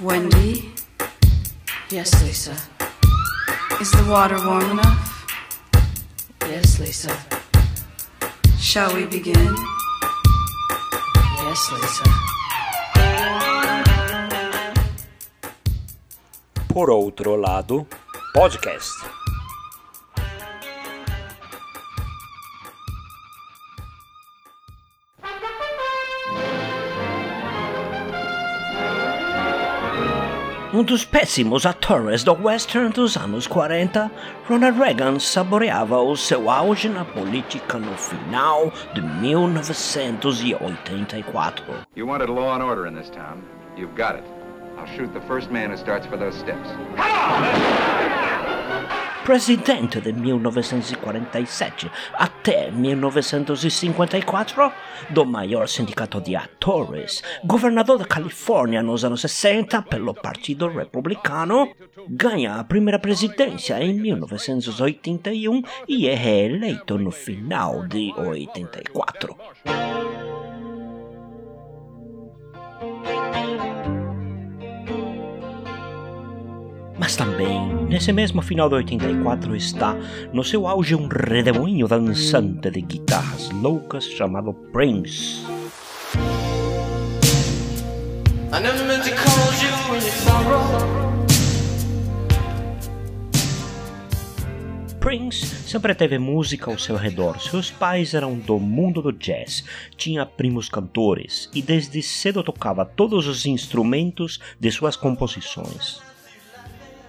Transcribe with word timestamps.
Wendy? 0.00 0.72
Yes, 1.90 2.22
Lisa. 2.22 2.54
Is 3.80 3.90
the 3.92 4.06
water 4.10 4.36
warm 4.46 4.70
enough? 4.72 5.26
Yes, 6.42 6.78
Lisa. 6.78 7.16
Shall 8.58 8.94
we 8.94 9.06
begin? 9.06 9.56
Yes, 11.44 11.72
Lisa. 11.72 12.04
Por 16.68 16.90
outro 16.90 17.36
lado, 17.36 17.86
podcast. 18.34 19.15
Um 30.76 30.82
dos 30.82 31.06
péssimos 31.06 31.64
atores 31.64 32.22
do 32.22 32.34
western 32.34 32.90
dos 32.90 33.16
anos 33.16 33.46
40, 33.46 34.10
Ronald 34.46 34.78
Reagan 34.78 35.18
saboreava 35.18 36.02
o 36.02 36.14
seu 36.18 36.50
auge 36.50 36.90
na 36.90 37.02
política 37.02 37.78
no 37.78 37.96
final 37.96 38.70
de 38.92 39.00
1984. 39.00 41.64
You 41.96 42.06
wanted 42.06 42.28
law 42.28 42.54
and 42.54 42.62
order 42.62 42.86
in 42.86 42.94
this 42.94 43.08
town. 43.08 43.42
You've 43.74 43.96
got 43.96 44.16
it. 44.16 44.24
I'll 44.76 44.86
shoot 44.98 45.14
the 45.14 45.22
first 45.26 45.50
man 45.50 45.70
who 45.70 45.78
starts 45.78 46.06
for 46.06 46.18
those 46.18 46.38
steps. 46.38 46.68
Presidente 49.26 50.00
de 50.00 50.12
1947 50.12 51.90
até 52.14 52.70
1954 52.70 54.72
do 55.10 55.26
maior 55.26 55.66
sindicato 55.66 56.20
de 56.20 56.36
atores, 56.36 57.24
governador 57.44 57.98
da 57.98 58.04
Califórnia 58.04 58.84
nos 58.84 59.04
anos 59.04 59.22
60 59.22 59.82
pelo 59.82 60.14
Partido 60.14 60.68
Republicano, 60.68 61.68
ganha 62.08 62.54
a 62.54 62.62
primeira 62.62 63.00
presidência 63.00 63.82
em 63.82 63.94
1981 63.94 65.60
e 65.88 66.06
é 66.06 66.14
reeleito 66.14 66.96
no 66.96 67.10
final 67.10 67.84
de 67.88 68.12
84. 68.16 69.36
Nesse 77.96 78.12
mesmo 78.12 78.42
final 78.42 78.68
de 78.68 78.74
84, 78.74 79.56
está 79.56 79.96
no 80.30 80.44
seu 80.44 80.68
auge 80.68 80.94
um 80.94 81.08
redemoinho 81.08 81.88
dançante 81.88 82.70
de 82.70 82.82
guitarras 82.82 83.48
loucas 83.48 84.04
chamado 84.04 84.52
Prince. 84.52 85.42
Prince 95.00 95.46
sempre 95.66 95.94
teve 95.94 96.18
música 96.18 96.70
ao 96.70 96.78
seu 96.78 96.96
redor. 96.96 97.40
Seus 97.40 97.70
pais 97.70 98.12
eram 98.12 98.34
do 98.34 98.58
mundo 98.58 99.00
do 99.00 99.10
jazz, 99.10 99.64
tinha 99.96 100.26
primos 100.26 100.68
cantores 100.68 101.48
e 101.54 101.62
desde 101.62 102.02
cedo 102.02 102.42
tocava 102.42 102.84
todos 102.84 103.26
os 103.26 103.46
instrumentos 103.46 104.38
de 104.60 104.70
suas 104.70 104.96
composições. 104.96 106.05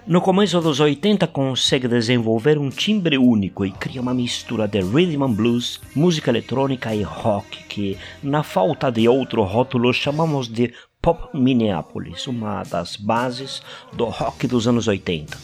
No 0.08 0.22
começo 0.22 0.58
dos 0.62 0.80
80 0.80 1.26
consegue 1.26 1.86
desenvolver 1.86 2.56
um 2.56 2.70
timbre 2.70 3.18
único 3.18 3.62
e 3.66 3.70
cria 3.70 4.00
uma 4.00 4.14
mistura 4.14 4.66
de 4.66 4.80
rhythm 4.80 5.22
and 5.22 5.32
blues, 5.34 5.82
música 5.94 6.30
eletrônica 6.30 6.94
e 6.94 7.02
rock 7.02 7.64
que, 7.64 7.98
na 8.22 8.42
falta 8.42 8.90
de 8.90 9.06
outro 9.06 9.42
rótulo, 9.42 9.92
chamamos 9.92 10.48
de 10.48 10.72
pop 11.02 11.28
Minneapolis, 11.38 12.26
uma 12.26 12.62
das 12.62 12.96
bases 12.96 13.60
do 13.92 14.06
rock 14.06 14.46
dos 14.46 14.66
anos 14.66 14.88
80. 14.88 15.36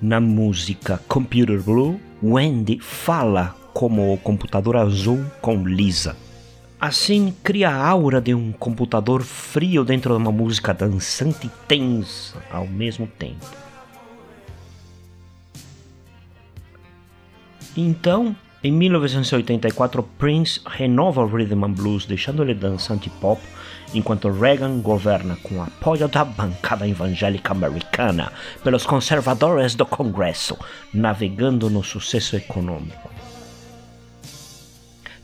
Na 0.00 0.18
música 0.18 0.98
Computer 1.06 1.62
Blue, 1.62 2.00
Wendy 2.22 2.78
fala 2.80 3.54
como 3.74 4.14
o 4.14 4.16
computador 4.16 4.78
azul 4.78 5.26
com 5.42 5.62
Lisa. 5.62 6.16
Assim, 6.84 7.32
cria 7.44 7.70
a 7.70 7.86
aura 7.86 8.20
de 8.20 8.34
um 8.34 8.50
computador 8.50 9.22
frio 9.22 9.84
dentro 9.84 10.16
de 10.16 10.20
uma 10.20 10.32
música 10.32 10.74
dançante 10.74 11.46
e 11.46 11.50
tensa 11.68 12.42
ao 12.50 12.66
mesmo 12.66 13.06
tempo. 13.06 13.46
Então, 17.76 18.34
em 18.64 18.72
1984, 18.72 20.02
Prince 20.18 20.60
renova 20.66 21.22
o 21.22 21.28
rhythm 21.28 21.64
and 21.64 21.70
blues, 21.70 22.04
deixando 22.04 22.42
ele 22.42 22.52
dançante 22.52 23.08
pop, 23.08 23.40
enquanto 23.94 24.28
Reagan 24.28 24.80
governa 24.80 25.36
com 25.36 25.62
apoio 25.62 26.08
da 26.08 26.24
bancada 26.24 26.88
evangélica 26.88 27.52
americana 27.52 28.32
pelos 28.64 28.84
conservadores 28.84 29.76
do 29.76 29.86
Congresso, 29.86 30.58
navegando 30.92 31.70
no 31.70 31.84
sucesso 31.84 32.34
econômico. 32.34 33.08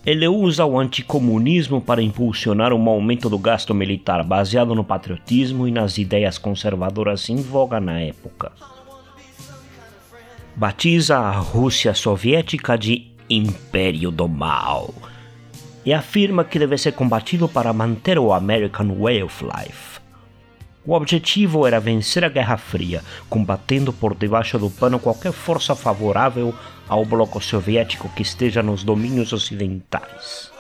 Ele 0.09 0.27
usa 0.27 0.65
o 0.65 0.81
anticomunismo 0.81 1.83
para 1.83 2.01
impulsionar 2.01 2.73
um 2.73 2.89
aumento 2.89 3.29
do 3.29 3.37
gasto 3.39 3.75
militar 3.75 4.25
baseado 4.25 4.75
no 4.75 4.83
patriotismo 4.83 5.69
e 5.69 5.71
nas 5.71 5.99
ideias 5.99 6.39
conservadoras 6.39 7.29
em 7.29 7.37
voga 7.37 7.79
na 7.79 8.01
época. 8.01 8.51
Batiza 10.57 11.19
a 11.19 11.33
Rússia 11.33 11.93
soviética 11.93 12.79
de 12.79 13.09
Império 13.29 14.11
do 14.11 14.27
Mal 14.27 14.95
e 15.85 15.93
afirma 15.93 16.43
que 16.43 16.59
deve 16.59 16.79
ser 16.79 16.93
combatido 16.93 17.47
para 17.47 17.71
manter 17.75 18.19
o 18.19 18.33
American 18.33 18.89
Way 18.99 19.25
of 19.25 19.45
Life. 19.45 20.01
O 20.89 20.95
objetivo 20.95 21.67
era 21.67 21.79
vencer 21.79 22.25
a 22.25 22.31
Guerra 22.31 22.57
Fria, 22.57 23.05
combatendo 23.29 23.93
por 23.93 24.15
debaixo 24.15 24.59
do 24.59 24.71
pano 24.71 24.99
qualquer 24.99 25.33
força 25.33 25.75
favorável 25.77 26.55
ao 26.89 27.05
bloco 27.05 27.43
soviético 27.43 28.09
que 28.17 28.23
esteja 28.23 28.63
nos 28.63 28.83
domínios 28.83 29.35
ocidentais. 29.35 30.51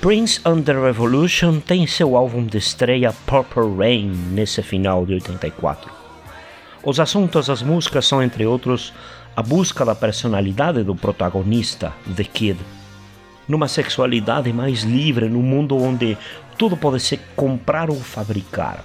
Prince 0.00 0.40
Under 0.46 0.80
Revolution 0.80 1.58
tem 1.58 1.88
seu 1.88 2.16
álbum 2.16 2.46
de 2.46 2.56
estreia 2.56 3.12
Purple 3.26 3.76
Rain 3.76 4.12
nesse 4.30 4.62
final 4.62 5.04
de 5.04 5.14
84. 5.14 5.90
Os 6.84 7.00
assuntos 7.00 7.48
das 7.48 7.62
músicas 7.62 8.06
são, 8.06 8.22
entre 8.22 8.46
outros, 8.46 8.92
a 9.34 9.42
busca 9.42 9.84
da 9.84 9.96
personalidade 9.96 10.84
do 10.84 10.94
protagonista, 10.94 11.92
The 12.14 12.22
Kid, 12.22 12.60
numa 13.48 13.66
sexualidade 13.66 14.52
mais 14.52 14.82
livre, 14.82 15.28
num 15.28 15.42
mundo 15.42 15.76
onde 15.76 16.16
tudo 16.58 16.76
pode 16.76 17.00
ser 17.00 17.20
comprar 17.34 17.90
ou 17.90 18.00
fabricar. 18.00 18.84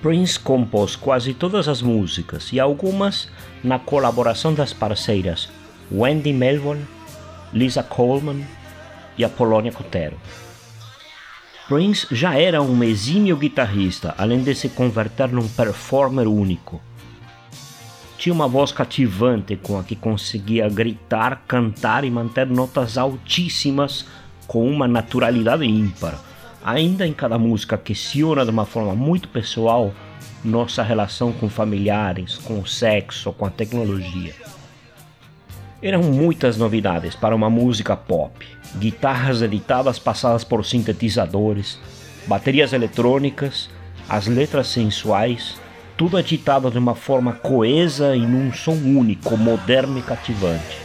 Prince 0.00 0.38
compôs 0.38 0.96
quase 0.96 1.32
todas 1.32 1.66
as 1.66 1.80
músicas 1.80 2.52
e 2.52 2.60
algumas 2.60 3.28
na 3.62 3.78
colaboração 3.78 4.52
das 4.52 4.72
parceiras 4.72 5.48
Wendy 5.90 6.32
Melbourne, 6.32 6.86
Lisa 7.52 7.82
Coleman 7.82 8.44
e 9.16 9.24
Apollonia 9.24 9.72
Cotero. 9.72 10.18
Prince 11.66 12.06
já 12.10 12.38
era 12.38 12.60
um 12.60 12.84
exímio 12.84 13.36
guitarrista, 13.38 14.14
além 14.18 14.42
de 14.42 14.54
se 14.54 14.68
converter 14.68 15.28
num 15.28 15.48
performer 15.48 16.28
único. 16.28 16.82
Tinha 18.18 18.34
uma 18.34 18.46
voz 18.46 18.70
cativante 18.72 19.56
com 19.56 19.78
a 19.78 19.82
que 19.82 19.96
conseguia 19.96 20.68
gritar, 20.68 21.42
cantar 21.48 22.04
e 22.04 22.10
manter 22.10 22.46
notas 22.46 22.98
altíssimas 22.98 24.06
com 24.46 24.68
uma 24.68 24.86
naturalidade 24.88 25.64
ímpar. 25.64 26.18
Ainda 26.64 27.06
em 27.06 27.12
cada 27.12 27.38
música 27.38 27.76
questiona 27.76 28.44
de 28.44 28.50
uma 28.50 28.64
forma 28.64 28.94
muito 28.94 29.28
pessoal 29.28 29.92
nossa 30.44 30.82
relação 30.82 31.32
com 31.32 31.48
familiares, 31.48 32.36
com 32.36 32.60
o 32.60 32.66
sexo, 32.66 33.32
com 33.32 33.46
a 33.46 33.50
tecnologia. 33.50 34.34
Eram 35.82 36.02
muitas 36.02 36.56
novidades 36.56 37.14
para 37.14 37.34
uma 37.34 37.50
música 37.50 37.96
pop. 37.96 38.46
Guitarras 38.76 39.42
editadas 39.42 39.98
passadas 39.98 40.44
por 40.44 40.64
sintetizadores, 40.64 41.78
baterias 42.26 42.72
eletrônicas, 42.72 43.68
as 44.08 44.26
letras 44.26 44.68
sensuais, 44.68 45.56
tudo 45.96 46.16
agitado 46.16 46.70
de 46.70 46.78
uma 46.78 46.94
forma 46.94 47.32
coesa 47.32 48.16
e 48.16 48.20
num 48.26 48.52
som 48.52 48.72
único, 48.72 49.36
moderno 49.36 49.98
e 49.98 50.02
cativante. 50.02 50.83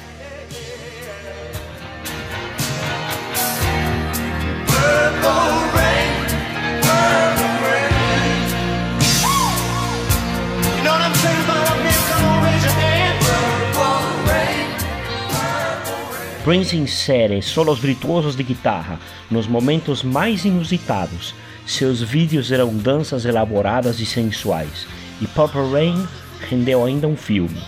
Prince 16.50 16.76
insere 16.76 17.44
solos 17.44 17.78
virtuosos 17.78 18.36
de 18.36 18.42
guitarra 18.42 19.00
nos 19.30 19.46
momentos 19.46 20.02
mais 20.02 20.46
inusitados. 20.46 21.36
Seus 21.64 22.02
vídeos 22.02 22.52
eram 22.52 22.76
danças 22.76 23.24
elaboradas 23.24 24.00
e 24.00 24.06
sensuais, 24.08 24.88
e 25.22 25.28
Purple 25.28 25.72
Rain 25.72 26.08
rendeu 26.50 26.84
ainda 26.84 27.08
um 27.08 27.16
filme. 27.16 27.62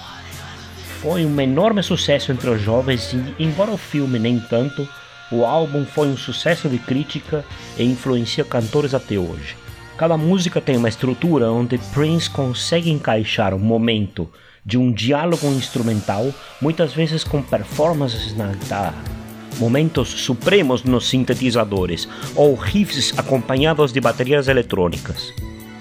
Foi 1.00 1.24
um 1.28 1.40
enorme 1.40 1.84
sucesso 1.84 2.32
entre 2.32 2.50
os 2.50 2.60
jovens 2.60 3.14
e, 3.14 3.44
embora 3.44 3.70
o 3.70 3.78
filme 3.78 4.18
nem 4.18 4.40
tanto, 4.40 4.90
O 5.32 5.46
álbum 5.46 5.86
foi 5.86 6.10
um 6.10 6.18
sucesso 6.18 6.68
de 6.68 6.78
crítica 6.78 7.46
e 7.78 7.86
influencia 7.86 8.44
cantores 8.44 8.94
até 8.94 9.18
hoje. 9.18 9.56
Cada 9.96 10.18
música 10.18 10.60
tem 10.60 10.76
uma 10.76 10.90
estrutura 10.90 11.50
onde 11.50 11.78
Prince 11.94 12.30
consegue 12.30 12.92
encaixar 12.92 13.54
o 13.54 13.60
momento 13.60 14.30
de 14.66 14.78
um 14.78 14.92
diálogo 14.92 15.48
instrumental, 15.48 16.34
muitas 16.62 16.94
vezes 16.94 17.24
com 17.24 17.42
performances 17.42 18.36
na 18.36 18.48
guitarra, 18.48 19.04
momentos 19.58 20.10
supremos 20.10 20.84
nos 20.84 21.08
sintetizadores 21.08 22.08
ou 22.36 22.56
riffs 22.56 23.14
acompanhados 23.18 23.92
de 23.92 24.00
baterias 24.02 24.48
eletrônicas. 24.48 25.34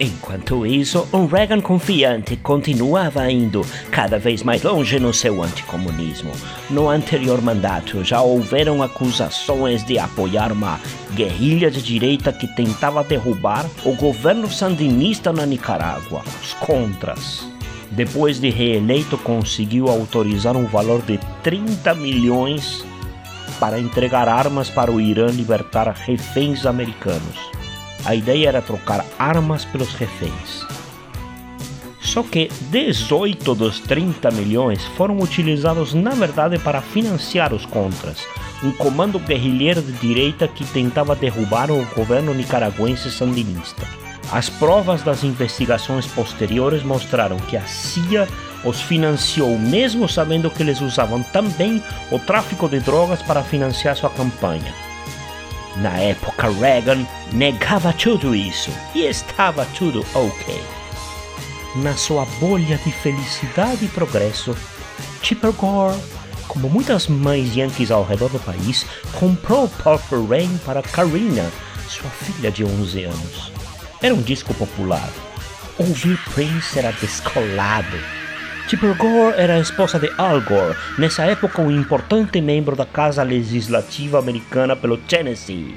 Enquanto 0.02 0.64
isso, 0.64 1.06
um 1.12 1.26
Reagan 1.26 1.60
confiante 1.60 2.34
continuava 2.34 3.30
indo 3.30 3.60
cada 3.90 4.18
vez 4.18 4.42
mais 4.42 4.62
longe 4.62 4.98
no 4.98 5.12
seu 5.12 5.42
anticomunismo. 5.42 6.32
No 6.70 6.88
anterior 6.88 7.42
mandato, 7.42 8.02
já 8.02 8.22
houveram 8.22 8.82
acusações 8.82 9.84
de 9.84 9.98
apoiar 9.98 10.52
uma 10.52 10.80
guerrilha 11.12 11.70
de 11.70 11.82
direita 11.82 12.32
que 12.32 12.46
tentava 12.46 13.04
derrubar 13.04 13.66
o 13.84 13.94
governo 13.94 14.50
sandinista 14.50 15.34
na 15.34 15.44
Nicarágua, 15.44 16.22
os 16.42 16.54
Contras. 16.54 17.59
Depois 17.90 18.38
de 18.38 18.50
reeleito, 18.50 19.18
conseguiu 19.18 19.88
autorizar 19.88 20.56
um 20.56 20.66
valor 20.66 21.02
de 21.02 21.18
30 21.42 21.92
milhões 21.94 22.84
para 23.58 23.80
entregar 23.80 24.28
armas 24.28 24.70
para 24.70 24.92
o 24.92 25.00
Irã 25.00 25.26
libertar 25.26 25.88
reféns 25.88 26.64
americanos. 26.64 27.36
A 28.04 28.14
ideia 28.14 28.48
era 28.48 28.62
trocar 28.62 29.04
armas 29.18 29.64
pelos 29.64 29.92
reféns. 29.94 30.64
Só 32.00 32.22
que 32.22 32.48
18 32.70 33.54
dos 33.54 33.80
30 33.80 34.30
milhões 34.30 34.84
foram 34.96 35.18
utilizados 35.18 35.92
na 35.92 36.10
verdade 36.10 36.58
para 36.58 36.80
financiar 36.80 37.52
os 37.52 37.66
contras, 37.66 38.26
um 38.64 38.72
comando 38.72 39.18
guerrilheiro 39.18 39.82
de 39.82 39.92
direita 39.92 40.48
que 40.48 40.64
tentava 40.64 41.14
derrubar 41.14 41.70
o 41.70 41.84
governo 41.94 42.32
nicaragüense 42.32 43.10
sandinista. 43.10 43.86
As 44.32 44.48
provas 44.48 45.02
das 45.02 45.24
investigações 45.24 46.06
posteriores 46.06 46.84
mostraram 46.84 47.36
que 47.36 47.56
a 47.56 47.66
CIA 47.66 48.28
os 48.64 48.80
financiou, 48.80 49.58
mesmo 49.58 50.08
sabendo 50.08 50.50
que 50.50 50.62
eles 50.62 50.80
usavam 50.80 51.22
também 51.22 51.82
o 52.12 52.18
tráfico 52.18 52.68
de 52.68 52.78
drogas 52.78 53.20
para 53.22 53.42
financiar 53.42 53.96
sua 53.96 54.10
campanha. 54.10 54.72
Na 55.76 55.98
época, 55.98 56.48
Reagan 56.48 57.06
negava 57.32 57.92
tudo 57.92 58.34
isso 58.34 58.70
e 58.94 59.06
estava 59.06 59.64
tudo 59.76 60.04
ok. 60.14 60.62
Na 61.76 61.96
sua 61.96 62.24
bolha 62.38 62.76
de 62.78 62.92
felicidade 62.92 63.84
e 63.84 63.88
progresso, 63.88 64.56
Chipper 65.22 65.52
Gore, 65.52 65.96
como 66.46 66.68
muitas 66.68 67.06
mães 67.06 67.56
yankees 67.56 67.90
ao 67.90 68.04
redor 68.04 68.28
do 68.28 68.40
país, 68.40 68.84
comprou 69.18 69.68
Purple 69.68 70.26
Rain 70.28 70.58
para 70.64 70.82
Karina, 70.82 71.50
sua 71.88 72.10
filha 72.10 72.50
de 72.50 72.64
11 72.64 73.04
anos. 73.04 73.49
Era 74.02 74.14
um 74.14 74.22
disco 74.22 74.54
popular. 74.54 75.10
Ouvir 75.76 76.18
Prince 76.32 76.78
era 76.78 76.90
descolado. 76.90 77.98
Chipper 78.66 78.96
Gore 78.96 79.38
era 79.38 79.56
a 79.56 79.60
esposa 79.60 79.98
de 79.98 80.10
Al 80.16 80.40
Gore, 80.40 80.74
nessa 80.96 81.24
época 81.24 81.60
um 81.60 81.70
importante 81.70 82.40
membro 82.40 82.74
da 82.74 82.86
Casa 82.86 83.22
Legislativa 83.22 84.18
Americana 84.18 84.74
pelo 84.74 84.96
Tennessee, 84.96 85.76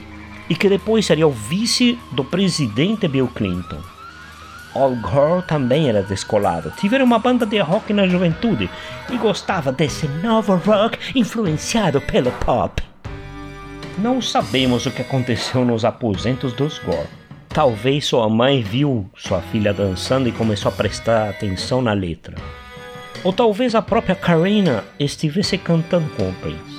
e 0.49 0.55
que 0.55 0.69
depois 0.69 1.05
seria 1.05 1.27
o 1.27 1.31
vice 1.31 1.99
do 2.13 2.23
presidente 2.23 3.09
Bill 3.09 3.27
Clinton. 3.27 3.81
Al 4.73 4.95
Gore 4.95 5.45
também 5.45 5.89
era 5.89 6.01
descolado, 6.01 6.71
tivera 6.77 7.03
uma 7.03 7.19
banda 7.19 7.45
de 7.45 7.59
rock 7.59 7.91
na 7.91 8.07
juventude 8.07 8.69
e 9.09 9.17
gostava 9.17 9.69
desse 9.69 10.07
novo 10.07 10.55
rock 10.55 10.97
influenciado 11.13 11.99
pelo 11.99 12.31
pop. 12.31 12.81
Não 13.97 14.21
sabemos 14.21 14.85
o 14.85 14.91
que 14.91 15.01
aconteceu 15.01 15.65
nos 15.65 15.83
aposentos 15.83 16.53
dos 16.53 16.79
Gore. 16.79 17.22
Talvez 17.53 18.07
sua 18.07 18.27
mãe 18.27 18.63
viu 18.63 19.07
sua 19.15 19.39
filha 19.39 19.71
dançando 19.71 20.27
e 20.27 20.31
começou 20.31 20.69
a 20.69 20.71
prestar 20.71 21.29
atenção 21.29 21.83
na 21.83 21.93
letra. 21.93 22.35
Ou 23.23 23.31
talvez 23.31 23.75
a 23.75 23.81
própria 23.81 24.15
Karina 24.15 24.83
estivesse 24.99 25.55
cantando 25.59 26.09
com 26.15 26.29
o 26.29 26.33
Prince. 26.33 26.73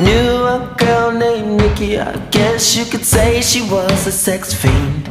Knew 0.00 0.46
a 0.48 0.74
girl 0.80 1.12
named 1.12 1.62
Nikki, 1.62 1.96
I 1.96 2.12
guess 2.32 2.76
you 2.76 2.86
could 2.86 3.04
say 3.04 3.40
she 3.40 3.62
was 3.62 4.04
a 4.08 4.10
sex 4.10 4.52
fiend. 4.52 5.08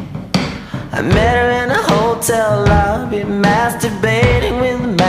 I 0.91 1.01
met 1.01 1.37
her 1.37 1.63
in 1.63 1.71
a 1.71 1.81
hotel 1.81 2.65
lobby, 2.67 3.23
masturbating 3.23 4.59
with 4.59 5.02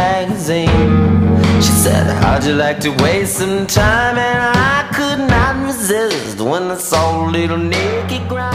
said, 1.84 2.06
How'd 2.22 2.46
you 2.46 2.56
like 2.56 2.80
to 2.80 2.90
waste 3.02 3.36
some 3.38 3.66
time? 3.66 4.16
And 4.16 4.56
I 4.56 4.88
could 4.96 5.20
not 5.28 5.66
resist 5.66 6.40
when 6.40 6.70
I 6.70 6.76
saw 6.76 7.26
little 7.26 7.58
Nikki 7.58 8.20
grind. 8.26 8.54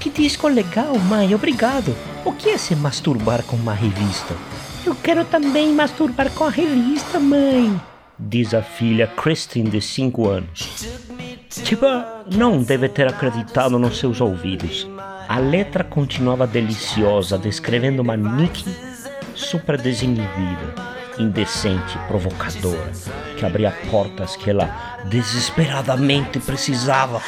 Que 0.00 0.10
disco 0.10 0.48
legal, 0.48 0.98
mãe, 0.98 1.34
obrigado. 1.34 1.94
O 2.24 2.32
que 2.32 2.50
é 2.50 2.58
se 2.58 2.74
masturbar 2.74 3.42
com 3.44 3.56
uma 3.56 3.72
revista? 3.72 4.34
Eu 4.84 4.94
quero 4.96 5.24
também 5.24 5.72
masturbar 5.72 6.30
com 6.30 6.44
a 6.44 6.50
revista, 6.50 7.18
mãe, 7.18 7.80
diz 8.18 8.52
a 8.52 8.60
filha 8.60 9.06
Christine, 9.06 9.70
de 9.70 9.80
5 9.80 10.28
anos. 10.28 10.96
Tipo, 11.48 11.86
não 12.30 12.62
deve 12.62 12.88
ter 12.88 13.06
acreditado 13.06 13.78
nos 13.78 13.98
seus 13.98 14.20
ouvidos. 14.20 14.86
A 15.28 15.38
letra 15.38 15.84
continuava 15.84 16.46
deliciosa, 16.46 17.38
descrevendo 17.38 18.02
uma 18.02 18.16
Nikki 18.16 18.64
super 19.34 19.80
desinibida, 19.80 20.93
indecente, 21.18 21.98
provocadora, 22.08 22.92
que 23.38 23.44
abria 23.44 23.72
portas 23.90 24.36
que 24.36 24.50
ela 24.50 24.98
desesperadamente 25.04 26.38
precisava. 26.40 27.20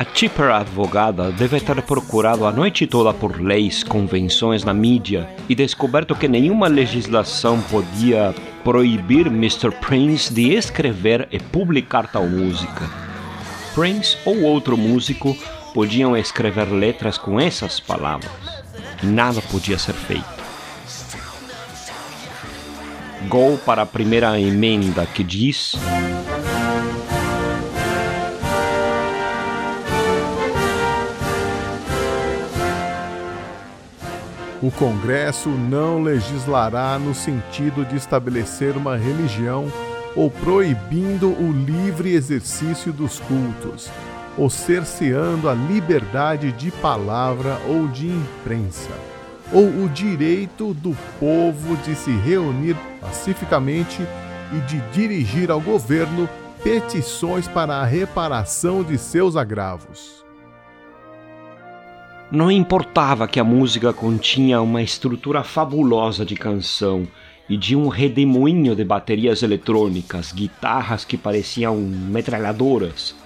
A 0.00 0.04
Chipper 0.14 0.50
advogada 0.50 1.30
deve 1.30 1.60
ter 1.60 1.82
procurado 1.82 2.46
a 2.46 2.50
noite 2.50 2.86
toda 2.86 3.12
por 3.12 3.38
leis, 3.38 3.84
convenções 3.84 4.64
na 4.64 4.72
mídia 4.72 5.28
e 5.46 5.54
descoberto 5.54 6.16
que 6.16 6.26
nenhuma 6.26 6.68
legislação 6.68 7.60
podia 7.60 8.34
proibir 8.64 9.26
Mr. 9.26 9.70
Prince 9.70 10.32
de 10.32 10.54
escrever 10.54 11.28
e 11.30 11.38
publicar 11.38 12.10
tal 12.10 12.26
música. 12.26 12.88
Prince 13.74 14.16
ou 14.24 14.40
outro 14.40 14.74
músico 14.74 15.36
podiam 15.74 16.16
escrever 16.16 16.72
letras 16.72 17.18
com 17.18 17.38
essas 17.38 17.78
palavras 17.78 18.60
nada 19.02 19.40
podia 19.42 19.78
ser 19.78 19.94
feito. 19.94 20.40
Go 23.28 23.58
para 23.58 23.82
a 23.82 23.86
primeira 23.86 24.40
emenda 24.40 25.06
que 25.06 25.22
diz. 25.22 25.74
O 34.62 34.70
Congresso 34.70 35.48
não 35.48 36.02
legislará 36.02 36.98
no 36.98 37.14
sentido 37.14 37.82
de 37.82 37.96
estabelecer 37.96 38.76
uma 38.76 38.94
religião 38.94 39.72
ou 40.14 40.30
proibindo 40.30 41.28
o 41.30 41.50
livre 41.50 42.12
exercício 42.12 42.92
dos 42.92 43.18
cultos, 43.20 43.88
ou 44.36 44.50
cerceando 44.50 45.48
a 45.48 45.54
liberdade 45.54 46.52
de 46.52 46.70
palavra 46.70 47.58
ou 47.66 47.88
de 47.88 48.08
imprensa, 48.08 48.90
ou 49.50 49.64
o 49.66 49.88
direito 49.88 50.74
do 50.74 50.94
povo 51.18 51.76
de 51.78 51.94
se 51.94 52.10
reunir 52.10 52.76
pacificamente 53.00 54.06
e 54.52 54.60
de 54.66 54.78
dirigir 54.90 55.50
ao 55.50 55.60
governo 55.60 56.28
petições 56.62 57.48
para 57.48 57.76
a 57.76 57.84
reparação 57.84 58.82
de 58.82 58.98
seus 58.98 59.36
agravos. 59.36 60.22
Não 62.32 62.48
importava 62.48 63.26
que 63.26 63.40
a 63.40 63.44
música 63.44 63.92
continha 63.92 64.62
uma 64.62 64.80
estrutura 64.80 65.42
fabulosa 65.42 66.24
de 66.24 66.36
canção 66.36 67.08
e 67.48 67.56
de 67.56 67.74
um 67.74 67.88
redemoinho 67.88 68.76
de 68.76 68.84
baterias 68.84 69.42
eletrônicas, 69.42 70.30
guitarras 70.30 71.04
que 71.04 71.16
pareciam 71.16 71.76
metralhadoras. 71.76 73.16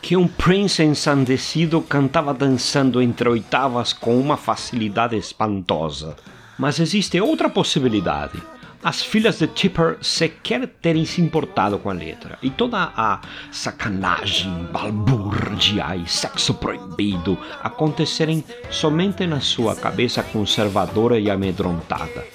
Que 0.00 0.16
um 0.16 0.26
Prince 0.26 0.82
ensandecido 0.82 1.82
cantava 1.82 2.32
dançando 2.32 3.02
entre 3.02 3.28
oitavas 3.28 3.92
com 3.92 4.18
uma 4.18 4.38
facilidade 4.38 5.14
espantosa. 5.14 6.16
Mas 6.58 6.80
existe 6.80 7.20
outra 7.20 7.50
possibilidade 7.50 8.40
as 8.82 9.02
filhas 9.02 9.38
de 9.38 9.48
Chipper 9.54 9.98
sequer 10.00 10.66
terem 10.80 11.04
se 11.04 11.20
importado 11.20 11.78
com 11.78 11.90
a 11.90 11.92
letra. 11.92 12.38
E 12.42 12.50
toda 12.50 12.92
a 12.96 13.20
sacanagem, 13.50 14.68
balbúrdia 14.72 15.96
e 15.96 16.08
sexo 16.08 16.54
proibido 16.54 17.38
acontecerem 17.62 18.44
somente 18.70 19.26
na 19.26 19.40
sua 19.40 19.74
cabeça 19.74 20.22
conservadora 20.22 21.18
e 21.18 21.30
amedrontada. 21.30 22.26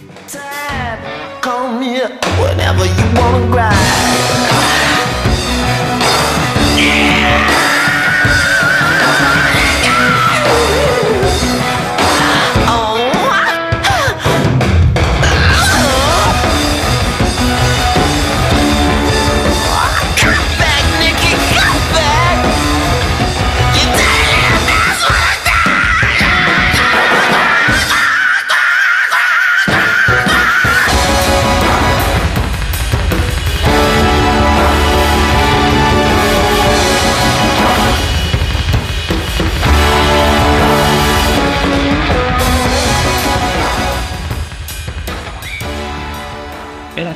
Call 1.41 1.73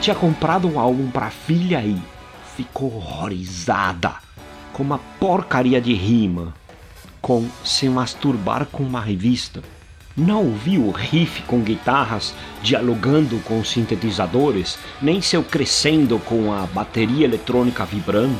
tinha 0.07 0.15
comprado 0.15 0.69
um 0.69 0.79
álbum 0.79 1.11
para 1.11 1.25
a 1.25 1.29
filha 1.29 1.81
e 1.83 2.01
ficou 2.55 2.95
horrorizada 2.95 4.13
com 4.71 4.81
uma 4.81 4.99
porcaria 5.19 5.81
de 5.81 5.93
rima 5.93 6.53
com 7.21 7.45
se 7.61 7.89
masturbar 7.89 8.65
com 8.67 8.83
uma 8.83 9.01
revista. 9.01 9.61
Não 10.15 10.45
ouviu 10.45 10.85
o 10.85 10.91
riff 10.91 11.41
com 11.41 11.59
guitarras 11.59 12.33
dialogando 12.63 13.37
com 13.39 13.61
sintetizadores, 13.65 14.79
nem 15.01 15.21
seu 15.21 15.43
crescendo 15.43 16.17
com 16.19 16.53
a 16.53 16.65
bateria 16.67 17.25
eletrônica 17.25 17.83
vibrando. 17.83 18.39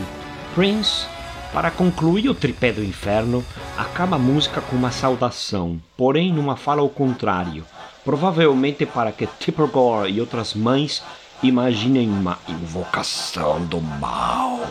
Prince, 0.55 1.05
para 1.51 1.69
concluir 1.69 2.29
o 2.29 2.33
tripé 2.33 2.71
do 2.71 2.81
inferno, 2.81 3.43
acaba 3.77 4.15
a 4.15 4.19
música 4.19 4.61
com 4.61 4.77
uma 4.77 4.91
saudação, 4.91 5.81
porém 5.97 6.31
numa 6.31 6.55
fala 6.55 6.79
ao 6.79 6.89
contrário, 6.89 7.65
provavelmente 8.05 8.85
para 8.85 9.11
que 9.11 9.27
Tipper 9.37 9.67
Gore 9.67 10.13
e 10.13 10.21
outras 10.21 10.53
mães 10.53 11.03
imaginem 11.43 12.09
uma 12.09 12.39
invocação 12.47 13.63
do 13.65 13.79
mal. 13.81 14.61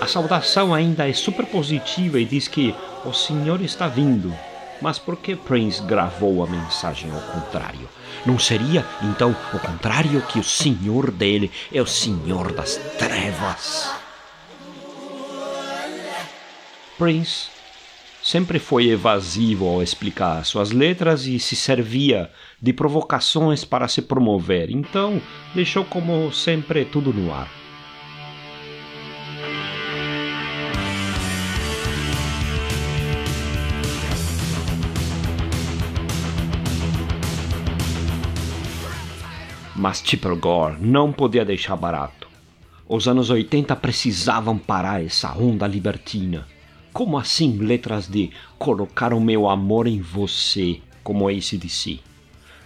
A 0.00 0.06
saudação 0.06 0.74
ainda 0.74 1.08
é 1.08 1.12
super 1.12 1.46
positiva 1.46 2.18
e 2.18 2.24
diz 2.24 2.48
que 2.48 2.74
o 3.04 3.12
Senhor 3.12 3.60
está 3.62 3.86
vindo. 3.86 4.34
Mas 4.80 4.98
por 4.98 5.16
que 5.16 5.36
Prince 5.36 5.82
gravou 5.82 6.42
a 6.42 6.46
mensagem 6.46 7.10
ao 7.10 7.20
contrário? 7.20 7.88
Não 8.24 8.38
seria, 8.38 8.84
então, 9.02 9.36
o 9.52 9.58
contrário 9.58 10.22
que 10.22 10.38
o 10.38 10.44
Senhor 10.44 11.10
dele 11.10 11.50
é 11.72 11.82
o 11.82 11.86
Senhor 11.86 12.52
das 12.52 12.76
trevas? 12.98 13.92
Prince 16.96 17.48
sempre 18.22 18.58
foi 18.58 18.88
evasivo 18.88 19.66
ao 19.66 19.82
explicar 19.82 20.44
suas 20.44 20.70
letras 20.70 21.26
e 21.26 21.38
se 21.38 21.56
servia 21.56 22.30
de 22.60 22.72
provocações 22.72 23.64
para 23.64 23.88
se 23.88 24.02
promover, 24.02 24.70
então 24.70 25.20
deixou 25.54 25.84
como 25.84 26.32
sempre 26.32 26.84
tudo 26.84 27.12
no 27.12 27.32
ar. 27.32 27.59
Mas 39.80 40.02
Tipper 40.02 40.36
Gore 40.36 40.76
não 40.78 41.10
podia 41.10 41.42
deixar 41.42 41.74
barato. 41.74 42.28
Os 42.86 43.08
anos 43.08 43.30
80 43.30 43.74
precisavam 43.76 44.58
parar 44.58 45.02
essa 45.02 45.32
onda 45.32 45.66
libertina. 45.66 46.46
Como 46.92 47.16
assim 47.16 47.56
letras 47.56 48.06
de 48.06 48.30
colocar 48.58 49.14
o 49.14 49.20
meu 49.22 49.48
amor 49.48 49.86
em 49.86 49.98
você, 49.98 50.82
como 51.02 51.30
esse 51.30 51.56
de 51.56 51.70
si? 51.70 52.02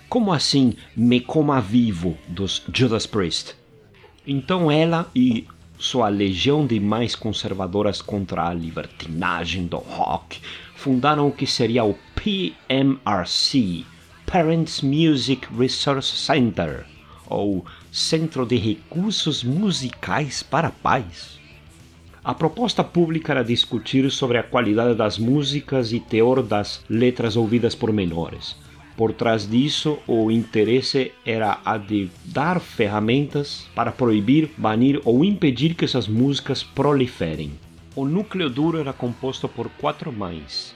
Como 0.09 0.33
assim 0.33 0.75
me 0.97 1.21
coma 1.21 1.61
vivo 1.61 2.19
dos 2.27 2.65
Judas 2.75 3.07
Priest? 3.07 3.55
Então 4.27 4.69
ela 4.69 5.09
e 5.15 5.47
sua 5.79 6.09
legião 6.09 6.67
de 6.67 6.81
mais 6.81 7.15
conservadoras 7.15 8.03
contra 8.03 8.49
a 8.49 8.53
libertinagem 8.53 9.69
do 9.69 9.77
rock 9.77 10.41
fundaram 10.75 11.29
o 11.29 11.33
que 11.33 11.47
seria 11.47 11.85
o 11.85 11.97
PMRC, 12.17 13.85
Parents 14.27 14.83
Music 14.83 15.47
Resource 15.57 16.17
Center 16.17 16.93
ou 17.29 17.65
Centro 17.91 18.45
de 18.47 18.57
Recursos 18.57 19.43
Musicais 19.43 20.43
para 20.43 20.71
Pais. 20.71 21.39
A 22.25 22.33
proposta 22.33 22.83
pública 22.83 23.33
era 23.33 23.45
discutir 23.45 24.11
sobre 24.11 24.39
a 24.39 24.43
qualidade 24.43 24.95
das 24.95 25.19
músicas 25.19 25.93
e 25.93 26.01
teor 26.01 26.43
das 26.43 26.83
letras 26.89 27.37
ouvidas 27.37 27.75
por 27.75 27.93
menores. 27.93 28.57
Por 28.97 29.13
trás 29.13 29.49
disso, 29.49 29.99
o 30.07 30.31
interesse 30.31 31.13
era 31.27 31.61
a 31.65 31.77
de 31.77 32.09
dar 32.25 32.61
ferramentas 32.61 33.67
para 33.75 33.91
proibir, 33.91 34.51
banir 34.57 35.01
ou 35.05 35.25
impedir 35.25 35.75
que 35.75 35.85
essas 35.85 36.07
músicas 36.07 36.63
proliferem. 36.63 37.53
O 37.97 38.05
núcleo 38.05 38.49
duro 38.49 38.79
era 38.79 38.93
composto 38.93 39.49
por 39.49 39.69
quatro 39.69 40.13
mães, 40.13 40.75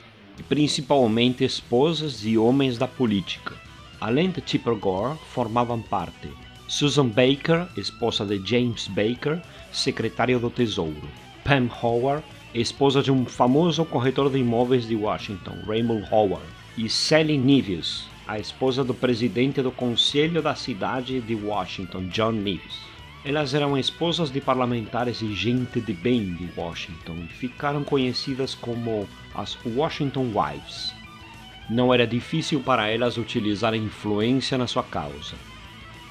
principalmente 0.49 1.45
esposas 1.45 2.25
e 2.25 2.37
homens 2.37 2.77
da 2.77 2.87
política. 2.87 3.55
Além 4.01 4.31
de 4.31 4.41
Tipper 4.41 4.77
Gore, 4.77 5.19
formavam 5.33 5.83
parte 5.83 6.29
Susan 6.69 7.09
Baker, 7.09 7.67
esposa 7.77 8.25
de 8.25 8.41
James 8.49 8.87
Baker, 8.89 9.41
secretário 9.73 10.39
do 10.39 10.51
Tesouro. 10.51 11.09
Pam 11.43 11.69
Howard, 11.83 12.23
esposa 12.55 13.03
de 13.03 13.11
um 13.11 13.25
famoso 13.25 13.85
corretor 13.85 14.31
de 14.31 14.39
imóveis 14.39 14.87
de 14.87 14.95
Washington, 14.95 15.57
Raymond 15.67 16.07
Howard. 16.13 16.45
E 16.77 16.89
Sally 16.89 17.37
Neves, 17.37 18.07
a 18.29 18.39
esposa 18.39 18.85
do 18.85 18.95
presidente 18.95 19.63
do 19.63 19.73
Conselho 19.73 20.41
da 20.41 20.55
Cidade 20.55 21.21
de 21.21 21.35
Washington, 21.35 22.07
John 22.09 22.33
Neves. 22.33 22.79
Elas 23.25 23.53
eram 23.53 23.77
esposas 23.77 24.31
de 24.31 24.41
parlamentares 24.41 25.23
e 25.23 25.35
gente 25.35 25.81
de 25.81 25.93
bem 25.93 26.35
de 26.35 26.49
Washington 26.57 27.17
e 27.25 27.29
ficaram 27.33 27.83
conhecidas 27.83 28.55
como 28.55 29.09
as 29.35 29.59
Washington 29.67 30.31
Wives. 30.35 30.98
Não 31.69 31.93
era 31.93 32.07
difícil 32.07 32.61
para 32.61 32.89
elas 32.89 33.19
utilizar 33.19 33.75
a 33.75 33.77
influência 33.77 34.57
na 34.57 34.67
sua 34.67 34.83
causa. 34.83 35.37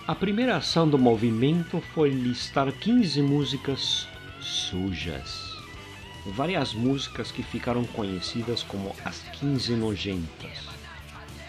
A 0.08 0.14
primeira 0.14 0.58
ação 0.58 0.88
do 0.88 1.00
movimento 1.00 1.82
foi 1.94 2.10
listar 2.10 2.72
15 2.72 3.22
músicas 3.24 4.08
sujas. 4.40 5.58
Várias 6.28 6.74
músicas 6.74 7.32
que 7.32 7.42
ficaram 7.42 7.84
conhecidas 7.86 8.62
como 8.62 8.96
as 9.04 9.20
15 9.40 9.76
nojentas 9.76 10.68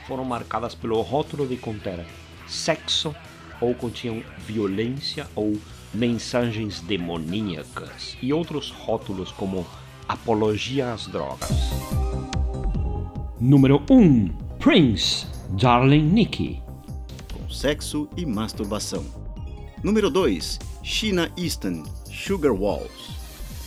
foram 0.06 0.24
marcadas 0.24 0.74
pelo 0.74 1.00
rótulo 1.02 1.46
de 1.46 1.58
conter 1.58 2.06
sexo 2.46 3.14
ou 3.60 3.74
continham 3.74 4.22
violência 4.38 5.26
ou 5.34 5.60
mensagens 5.92 6.80
demoníacas 6.80 8.16
e 8.22 8.32
outros 8.32 8.70
rótulos 8.70 9.30
como 9.32 9.66
apologia 10.08 10.94
às 10.94 11.06
drogas. 11.06 11.50
Número 13.40 13.82
1 13.90 14.28
Prince 14.58 15.26
Darling 15.50 16.02
Nikki 16.02 16.68
sexo 17.58 18.08
e 18.16 18.24
masturbação. 18.24 19.04
Número 19.82 20.10
2, 20.10 20.58
Sheena 20.82 21.30
Easton, 21.36 21.82
Sugar 22.08 22.52
Walls. 22.52 23.10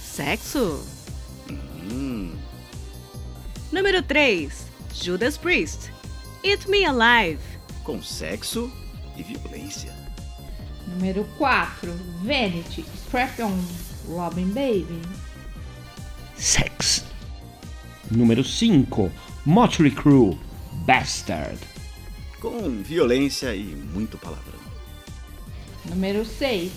Sexo. 0.01 0.85
Hum. 1.91 2.33
Número 3.71 4.01
3, 4.01 4.65
Judas 4.93 5.37
Priest, 5.37 5.91
Eat 6.43 6.69
Me 6.69 6.85
Alive. 6.85 7.39
Com 7.83 8.01
sexo 8.01 8.71
e 9.17 9.23
violência. 9.23 9.93
Número 10.87 11.25
4, 11.37 11.91
Vanity, 12.23 12.85
Strap 12.95 13.39
On, 13.41 13.57
Robin 14.07 14.47
Baby. 14.47 15.01
Sex. 16.37 17.03
Número 18.09 18.43
5, 18.43 19.11
Motley 19.45 19.91
Crue, 19.91 20.37
Bastard 20.85 21.71
com 22.41 22.81
violência 22.81 23.55
e 23.55 23.63
muito 23.63 24.17
palavrão. 24.17 24.59
Número 25.85 26.25
6. 26.25 26.71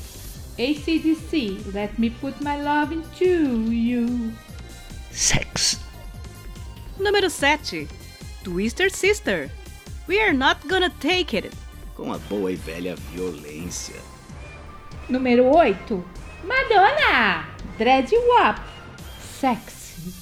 ACDC, 0.56 1.72
Let 1.72 1.92
Me 1.98 2.10
Put 2.10 2.36
My 2.44 2.62
Love 2.62 2.94
Into 2.94 3.72
You. 3.72 4.32
Sex. 5.10 5.80
Número 7.00 7.28
7. 7.28 7.88
Twister 8.44 8.90
Sister, 8.90 9.50
We 10.06 10.20
Are 10.20 10.34
Not 10.34 10.68
Gonna 10.68 10.90
Take 10.90 11.36
It. 11.38 11.50
com 11.96 12.12
a 12.12 12.18
boa 12.18 12.52
e 12.52 12.56
velha 12.56 12.94
violência. 13.12 13.96
Número 15.08 15.46
8. 15.46 16.04
Madonna, 16.44 17.48
Dread 17.78 18.10
Wop, 18.14 18.60
Sexy. 19.40 20.12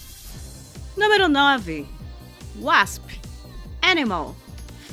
Número 0.97 1.29
9. 1.29 1.87
Wasp, 2.61 3.03
Animal, 3.83 4.35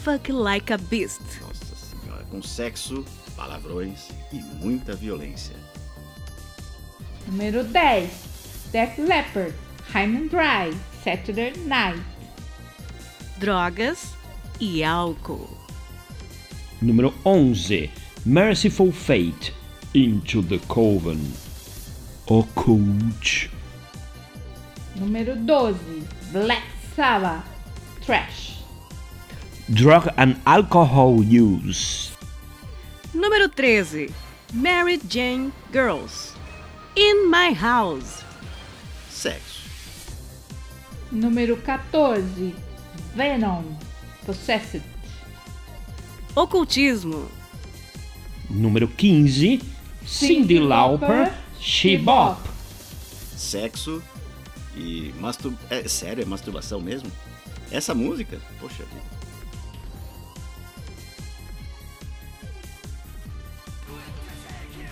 Fuck 0.04 0.30
Like 0.30 0.72
a 0.72 0.78
Beast. 0.78 1.22
Nossa 1.42 1.76
senhora, 1.76 2.24
com 2.32 2.42
sexo, 2.42 3.04
palavrões 3.36 4.10
e 4.32 4.42
muita 4.64 4.96
violência. 4.96 5.56
Número 7.28 7.64
10. 7.64 8.10
Def 8.72 8.98
Leppard, 9.00 9.54
High 9.94 10.16
and 10.16 10.28
Dry, 10.28 10.78
Saturday 11.04 11.54
Night. 11.66 12.02
Drogas 13.38 14.14
e 14.60 14.84
álcool. 14.84 15.50
Número 16.82 17.14
11. 17.26 17.92
Merciful 18.26 18.92
Fate. 18.92 19.54
Into 19.94 20.44
the 20.44 20.60
Coven. 20.68 21.20
Occult. 22.28 23.50
Número 24.96 25.36
12. 25.36 26.04
Black 26.32 26.80
Sabbath, 26.96 27.44
Trash. 28.10 28.58
Drug 29.70 30.10
and 30.18 30.36
Alcohol 30.44 31.24
Use. 31.24 32.10
Número 33.14 33.48
13. 33.48 34.12
Mary 34.52 34.98
Jane 35.08 35.54
Girls, 35.72 36.34
In 36.96 37.30
My 37.30 37.54
House. 37.54 38.24
Sexo. 39.12 39.62
Número 41.12 41.56
14. 41.56 42.56
Venom, 43.14 43.78
Possessed. 44.26 44.82
Ocultismo. 46.36 47.30
Número 48.50 48.88
15. 48.88 49.62
Cindy 50.04 50.58
Lauper. 50.58 51.32
She 51.60 51.96
Bop. 51.96 52.42
Sexo 53.38 54.02
e 54.76 55.14
mastur... 55.20 55.54
É 55.70 55.88
sério, 55.88 56.24
é 56.24 56.26
masturbação 56.26 56.82
mesmo? 56.82 57.12
Essa 57.72 57.94
música? 57.94 58.40
Poxa 58.60 58.84
vida. 58.84 59.20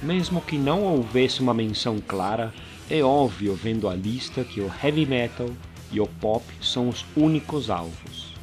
Mesmo 0.02 0.42
que 0.42 0.58
não 0.58 0.84
houvesse 0.84 1.42
uma 1.42 1.54
menção 1.54 2.00
clara, 2.00 2.54
é 2.90 3.02
óbvio 3.02 3.56
vendo 3.56 3.90
a 3.90 3.96
lista 3.96 4.44
que 4.44 4.62
o 4.62 4.72
heavy 4.82 5.06
metal 5.06 5.50
e 5.92 6.00
o 6.00 6.06
pop 6.06 6.46
são 6.62 6.88
os 6.88 7.04
únicos 7.16 7.70
alvos. 7.70 8.36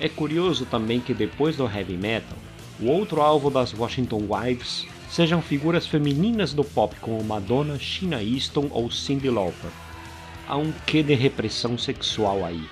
É 0.00 0.08
curioso 0.08 0.66
também 0.66 1.00
que 1.00 1.14
depois 1.14 1.56
do 1.56 1.64
heavy 1.64 1.96
metal, 1.96 2.36
o 2.80 2.88
outro 2.88 3.22
alvo 3.22 3.50
das 3.50 3.72
Washington 3.72 4.26
Wives 4.28 4.86
sejam 5.08 5.40
figuras 5.40 5.86
femininas 5.86 6.52
do 6.52 6.64
pop 6.64 6.94
como 7.00 7.22
Madonna, 7.22 7.78
Sheena 7.78 8.22
Easton 8.22 8.68
ou 8.70 8.90
Cyndi 8.90 9.30
Lauper. 9.30 9.70
Há 10.48 10.56
um 10.56 10.72
quê 10.86 11.02
de 11.02 11.14
repressão 11.14 11.78
sexual 11.78 12.44
aí. 12.44 12.68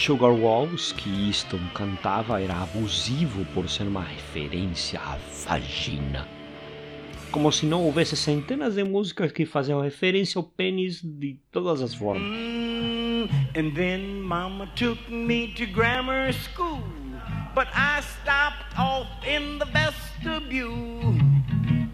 Sugar 0.00 0.32
Walls, 0.32 0.92
que 0.92 1.10
Easton 1.28 1.60
cantava, 1.74 2.40
era 2.40 2.62
abusivo 2.62 3.44
por 3.52 3.68
ser 3.68 3.82
uma 3.82 4.02
referência 4.02 4.98
à 4.98 5.18
vagina 5.46 6.26
como 7.30 7.52
se 7.52 7.64
não 7.64 7.84
houvesse 7.84 8.16
centenas 8.16 8.74
de 8.74 8.82
músicas 8.82 9.30
que 9.30 9.46
faziam 9.46 9.80
referência 9.80 10.38
ao 10.38 10.42
pênis 10.42 11.00
de 11.00 11.38
todas 11.52 11.80
as 11.80 11.94
formas. 11.94 12.22
And 13.54 13.72
then 13.74 14.22
mama 14.22 14.66
took 14.74 14.98
me 15.12 15.54
to 15.54 15.66
grammar 15.66 16.32
school, 16.32 16.82
but 17.54 17.68
I 17.72 18.00
stopped 18.00 18.76
off 18.76 19.06
in 19.24 19.58
the 19.58 19.66
vestibule. 19.66 21.14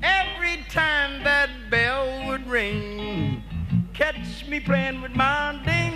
Every 0.01 0.65
time 0.71 1.23
that 1.25 1.51
bell 1.69 2.29
would 2.29 2.49
ring, 2.49 3.43
catch 3.93 4.49
me 4.49 4.61
playing 4.61 5.03
with 5.03 5.15
my 5.15 5.61
ding-a-ling-a-ling. 5.67 5.96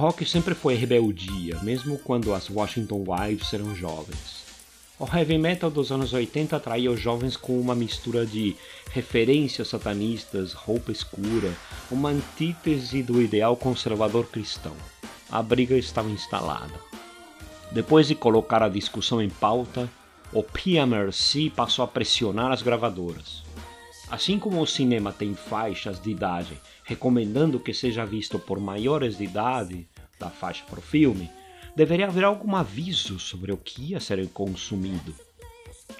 Rock 0.00 0.24
sempre 0.24 0.54
foi 0.54 0.76
rebeldia, 0.76 1.60
mesmo 1.62 1.98
quando 1.98 2.32
as 2.32 2.48
Washington 2.48 3.04
Wives 3.06 3.52
eram 3.52 3.76
jovens. 3.76 4.46
O 4.98 5.04
heavy 5.04 5.36
metal 5.36 5.70
dos 5.70 5.92
anos 5.92 6.14
80 6.14 6.56
atraía 6.56 6.90
os 6.90 6.98
jovens 6.98 7.36
com 7.36 7.60
uma 7.60 7.74
mistura 7.74 8.24
de 8.24 8.56
referências 8.90 9.68
satanistas, 9.68 10.54
roupa 10.54 10.90
escura, 10.90 11.52
uma 11.90 12.08
antítese 12.08 13.02
do 13.02 13.20
ideal 13.20 13.54
conservador 13.58 14.26
cristão. 14.28 14.74
A 15.30 15.42
briga 15.42 15.76
estava 15.76 16.08
instalada. 16.08 16.80
Depois 17.70 18.08
de 18.08 18.14
colocar 18.14 18.62
a 18.62 18.70
discussão 18.70 19.20
em 19.20 19.28
pauta, 19.28 19.86
o 20.32 20.42
PMRC 20.42 21.50
passou 21.54 21.84
a 21.84 21.88
pressionar 21.88 22.50
as 22.52 22.62
gravadoras. 22.62 23.42
Assim 24.10 24.38
como 24.38 24.62
o 24.62 24.66
cinema 24.66 25.12
tem 25.12 25.34
faixas 25.34 26.00
de 26.00 26.10
idade 26.10 26.58
recomendando 26.90 27.60
que 27.60 27.72
seja 27.72 28.04
visto 28.04 28.36
por 28.36 28.58
maiores 28.58 29.16
de 29.16 29.22
idade 29.22 29.86
da 30.20 30.30
faixa 30.30 30.62
para 30.68 30.78
o 30.78 30.82
filme, 30.82 31.28
deveria 31.74 32.06
haver 32.06 32.22
algum 32.24 32.54
aviso 32.54 33.18
sobre 33.18 33.50
o 33.50 33.56
que 33.56 33.92
ia 33.92 33.98
ser 34.00 34.24
consumido. 34.28 35.14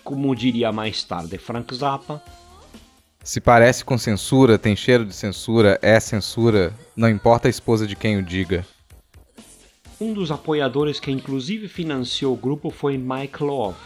Como 0.05 0.37
diria 0.37 0.71
mais 0.71 1.03
tarde 1.03 1.39
Frank 1.39 1.75
Zappa, 1.75 2.23
Se 3.25 3.41
parece 3.41 3.85
com 3.85 3.99
censura, 3.99 4.59
tem 4.59 4.75
cheiro 4.77 5.05
de 5.05 5.15
censura, 5.15 5.79
é 5.83 5.99
censura, 5.99 6.73
não 6.97 7.09
importa 7.09 7.49
a 7.49 7.51
esposa 7.51 7.87
de 7.87 7.97
quem 7.97 8.17
o 8.19 8.23
diga. 8.23 8.65
um 10.01 10.15
dos 10.15 10.31
apoiadores 10.31 10.99
que 10.99 11.11
inclusive 11.11 11.69
financiou 11.69 12.33
o 12.33 12.37
grupo 12.37 12.71
foi 12.71 12.97
Mike 12.97 13.43
Love, 13.43 13.77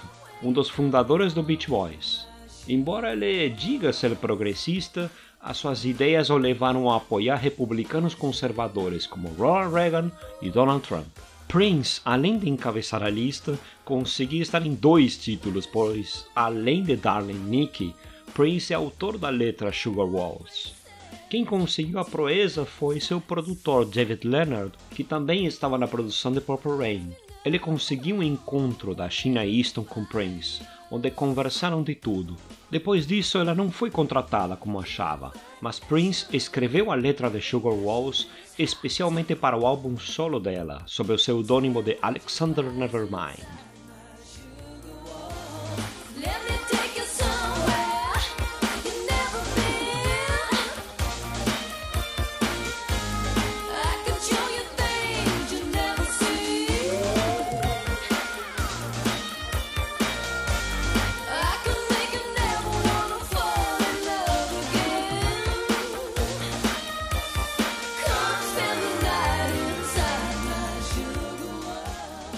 um 0.42 0.52
dos 0.52 0.68
fundadores 0.70 1.34
do 1.34 1.42
Beach 1.42 1.68
Boys. 1.68 2.26
Embora 2.68 3.12
ele 3.12 3.50
diga 3.50 3.92
ser 3.92 4.14
progressista, 4.16 5.10
as 5.44 5.58
suas 5.58 5.84
ideias 5.84 6.30
o 6.30 6.38
levaram 6.38 6.90
a 6.90 6.96
apoiar 6.96 7.36
republicanos 7.36 8.14
conservadores 8.14 9.06
como 9.06 9.28
Ronald 9.28 9.74
Reagan 9.74 10.10
e 10.40 10.50
Donald 10.50 10.82
Trump. 10.88 11.06
Prince, 11.46 12.00
além 12.02 12.38
de 12.38 12.48
encabeçar 12.48 13.02
a 13.02 13.10
lista, 13.10 13.58
conseguiu 13.84 14.40
estar 14.40 14.64
em 14.66 14.74
dois 14.74 15.18
títulos, 15.18 15.66
pois, 15.66 16.26
além 16.34 16.82
de 16.82 16.96
Darling 16.96 17.34
Nikki, 17.34 17.94
Prince 18.32 18.72
é 18.72 18.76
autor 18.76 19.18
da 19.18 19.28
letra 19.28 19.70
Sugar 19.70 20.06
Walls. 20.06 20.72
Quem 21.28 21.44
conseguiu 21.44 21.98
a 21.98 22.04
proeza 22.04 22.64
foi 22.64 22.98
seu 22.98 23.20
produtor 23.20 23.84
David 23.84 24.26
Leonard, 24.26 24.72
que 24.92 25.04
também 25.04 25.44
estava 25.44 25.76
na 25.76 25.86
produção 25.86 26.32
de 26.32 26.40
Purple 26.40 26.78
Rain. 26.78 27.10
Ele 27.44 27.58
conseguiu 27.58 28.16
um 28.16 28.22
encontro 28.22 28.94
da 28.94 29.10
Sheena 29.10 29.44
Easton 29.44 29.84
com 29.84 30.06
Prince, 30.06 30.62
onde 30.94 31.10
conversaram 31.10 31.82
de 31.82 31.96
tudo. 31.96 32.36
Depois 32.70 33.04
disso, 33.04 33.38
ela 33.38 33.52
não 33.52 33.68
foi 33.68 33.90
contratada 33.90 34.54
como 34.54 34.78
achava, 34.78 35.32
mas 35.60 35.80
Prince 35.80 36.26
escreveu 36.32 36.92
a 36.92 36.94
letra 36.94 37.28
de 37.28 37.40
Sugar 37.40 37.74
Walls 37.74 38.28
especialmente 38.56 39.34
para 39.34 39.56
o 39.56 39.66
álbum 39.66 39.98
solo 39.98 40.38
dela, 40.38 40.82
sob 40.86 41.12
o 41.12 41.16
pseudônimo 41.16 41.82
de 41.82 41.98
Alexander 42.00 42.64
Nevermind. 42.64 43.63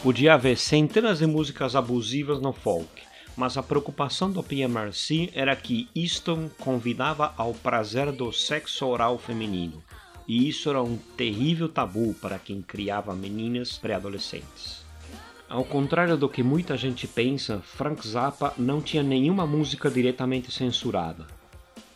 Podia 0.02 0.34
haver 0.34 0.56
centenas 0.56 1.18
de 1.18 1.26
músicas 1.26 1.74
abusivas 1.74 2.40
no 2.40 2.52
folk, 2.52 3.02
mas 3.36 3.56
a 3.56 3.62
preocupação 3.62 4.30
do 4.30 4.42
PMRC 4.42 5.30
era 5.34 5.56
que 5.56 5.88
Easton 5.96 6.48
convidava 6.58 7.34
ao 7.36 7.52
prazer 7.52 8.12
do 8.12 8.32
sexo 8.32 8.86
oral 8.86 9.18
feminino, 9.18 9.82
e 10.28 10.48
isso 10.48 10.70
era 10.70 10.82
um 10.82 10.96
terrível 11.16 11.68
tabu 11.68 12.14
para 12.14 12.38
quem 12.38 12.62
criava 12.62 13.14
meninas 13.14 13.78
pré-adolescentes. 13.78 14.84
Ao 15.48 15.64
contrário 15.64 16.16
do 16.16 16.28
que 16.28 16.42
muita 16.42 16.76
gente 16.76 17.06
pensa, 17.06 17.60
Frank 17.60 18.06
Zappa 18.06 18.52
não 18.58 18.80
tinha 18.80 19.02
nenhuma 19.02 19.46
música 19.46 19.90
diretamente 19.90 20.50
censurada. 20.50 21.26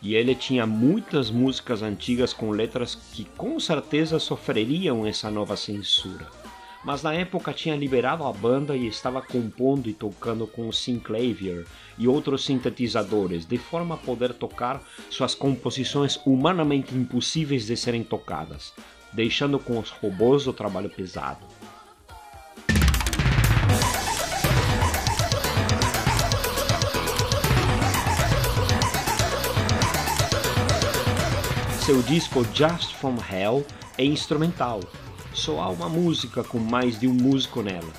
E 0.03 0.15
ele 0.15 0.35
tinha 0.35 0.67
muitas 0.67 1.31
músicas 1.31 1.83
antigas 1.83 2.33
com 2.33 2.51
letras 2.51 2.95
que 3.13 3.25
com 3.37 3.59
certeza 3.61 4.19
sofreriam 4.19 5.05
essa 5.05 5.31
nova 5.31 5.57
censura. 5.57 6.40
Mas 6.85 7.03
na 7.03 7.13
época 7.13 7.53
tinha 7.53 7.77
liberado 7.77 8.25
a 8.25 8.33
banda 8.33 8.77
e 8.77 8.87
estava 8.87 9.21
compondo 9.21 9.89
e 9.89 9.93
tocando 9.93 10.47
com 10.47 10.69
o 10.69 10.73
Synclavier 10.73 11.67
e 11.99 12.09
outros 12.09 12.45
sintetizadores, 12.45 13.45
de 13.45 13.59
forma 13.59 13.95
a 13.95 13.99
poder 13.99 14.33
tocar 14.33 14.83
suas 15.11 15.35
composições 15.35 16.19
humanamente 16.25 16.95
impossíveis 16.95 17.67
de 17.67 17.77
serem 17.77 18.03
tocadas, 18.03 18.73
deixando 19.13 19.59
com 19.59 19.79
os 19.79 19.91
robôs 19.91 20.47
o 20.47 20.53
trabalho 20.53 20.89
pesado. 20.89 21.47
Seu 31.91 32.03
disco 32.03 32.47
Just 32.55 32.95
From 32.95 33.17
Hell 33.17 33.67
é 33.99 34.05
instrumental, 34.05 34.81
só 35.33 35.61
há 35.61 35.69
uma 35.69 35.89
música 35.89 36.43
com 36.43 36.59
mais 36.59 36.99
de 36.99 37.07
um 37.07 37.15
músico 37.15 37.63
nela. 37.63 37.93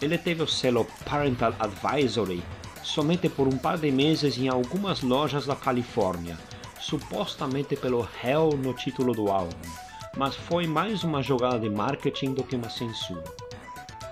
Ele 0.00 0.18
teve 0.18 0.42
o 0.42 0.48
selo 0.48 0.86
Parental 1.04 1.54
Advisory 1.58 2.42
somente 2.82 3.28
por 3.28 3.46
um 3.46 3.56
par 3.56 3.78
de 3.78 3.90
meses 3.90 4.36
em 4.36 4.48
algumas 4.48 5.02
lojas 5.02 5.46
da 5.46 5.54
Califórnia, 5.54 6.36
supostamente 6.80 7.76
pelo 7.76 8.06
Hell 8.22 8.50
no 8.58 8.74
título 8.74 9.14
do 9.14 9.30
álbum, 9.30 9.56
mas 10.16 10.34
foi 10.34 10.66
mais 10.66 11.04
uma 11.04 11.22
jogada 11.22 11.60
de 11.60 11.70
marketing 11.70 12.34
do 12.34 12.42
que 12.42 12.56
uma 12.56 12.68
censura. 12.68 13.24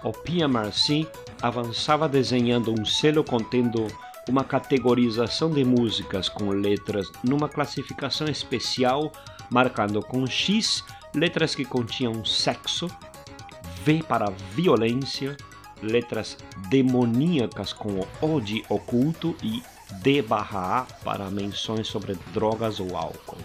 O 0.02 0.12
PMRC 0.12 1.06
avançava 1.42 2.08
desenhando 2.08 2.72
um 2.72 2.84
selo 2.84 3.22
contendo 3.24 3.86
uma 4.28 4.44
categorização 4.44 5.50
de 5.50 5.64
músicas 5.64 6.28
com 6.28 6.50
letras 6.50 7.10
numa 7.24 7.48
classificação 7.48 8.28
especial, 8.28 9.12
marcando 9.50 10.00
com 10.00 10.26
X 10.26 10.84
letras 11.14 11.54
que 11.54 11.64
continham 11.64 12.24
sexo, 12.24 12.88
V 13.84 14.02
para 14.06 14.30
violência, 14.54 15.36
letras 15.82 16.36
demoníacas 16.68 17.72
com 17.72 18.06
o 18.20 18.40
de 18.40 18.64
oculto 18.68 19.34
e 19.42 19.62
D 20.02 20.22
barra 20.22 20.80
A 20.80 20.82
para 21.04 21.30
menções 21.30 21.86
sobre 21.86 22.14
drogas 22.32 22.78
ou 22.80 22.96
álcool. 22.96 23.38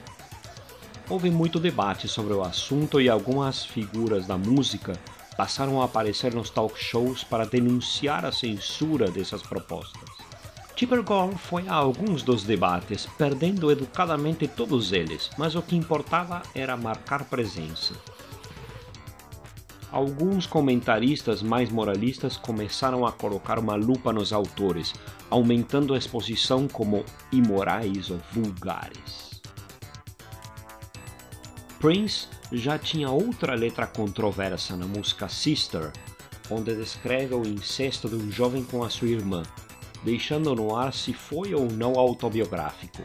Houve 1.10 1.30
muito 1.30 1.60
debate 1.60 2.08
sobre 2.08 2.34
o 2.34 2.42
assunto 2.42 3.00
e 3.00 3.10
algumas 3.10 3.64
figuras 3.64 4.26
da 4.26 4.38
música 4.38 4.94
passaram 5.38 5.82
a 5.82 5.86
aparecer 5.86 6.34
nos 6.34 6.50
talk 6.50 6.80
shows 6.80 7.24
para 7.24 7.46
denunciar 7.46 8.26
a 8.26 8.32
censura 8.32 9.12
dessas 9.12 9.42
propostas. 9.42 10.15
Tipper 10.76 11.04
Gore 11.04 11.38
foi 11.38 11.70
a 11.70 11.74
alguns 11.74 12.22
dos 12.22 12.44
debates, 12.44 13.08
perdendo 13.18 13.72
educadamente 13.72 14.46
todos 14.46 14.92
eles, 14.92 15.30
mas 15.38 15.56
o 15.56 15.62
que 15.62 15.74
importava 15.74 16.42
era 16.54 16.76
marcar 16.76 17.24
presença. 17.24 17.94
Alguns 19.90 20.46
comentaristas 20.46 21.42
mais 21.42 21.70
moralistas 21.70 22.36
começaram 22.36 23.06
a 23.06 23.14
colocar 23.14 23.58
uma 23.58 23.76
lupa 23.76 24.12
nos 24.12 24.34
autores, 24.34 24.94
aumentando 25.30 25.94
a 25.94 25.98
exposição 25.98 26.68
como 26.68 27.06
imorais 27.32 28.10
ou 28.10 28.20
vulgares. 28.34 29.42
Prince 31.80 32.28
já 32.52 32.78
tinha 32.78 33.10
outra 33.10 33.56
letra 33.56 33.88
controversa 33.88 34.76
na 34.76 34.86
música 34.86 35.30
Sister, 35.30 35.94
onde 36.50 36.76
descreve 36.76 37.34
o 37.34 37.48
incesto 37.48 38.10
de 38.10 38.16
um 38.16 38.30
jovem 38.30 38.66
com 38.66 38.84
a 38.84 38.90
sua 38.90 39.08
irmã, 39.08 39.44
deixando 40.06 40.56
no 40.56 40.76
ar 40.76 40.94
se 40.94 41.12
foi 41.12 41.56
ou 41.56 41.70
não 41.70 42.00
autobiográfico. 42.00 43.02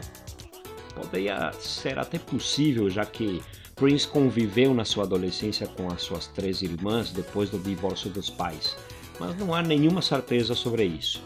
Poderia 0.93 1.51
ser 1.53 1.97
até 1.97 2.19
possível, 2.19 2.89
já 2.89 3.03
que 3.03 3.41
Prince 3.75 4.07
conviveu 4.07 4.73
na 4.73 4.85
sua 4.85 5.05
adolescência 5.05 5.65
com 5.65 5.91
as 5.91 6.03
suas 6.03 6.27
três 6.27 6.61
irmãs 6.61 7.11
depois 7.11 7.49
do 7.49 7.57
divórcio 7.57 8.11
dos 8.11 8.29
pais, 8.29 8.77
mas 9.19 9.35
não 9.35 9.55
há 9.55 9.63
nenhuma 9.63 10.01
certeza 10.01 10.53
sobre 10.53 10.85
isso. 10.85 11.23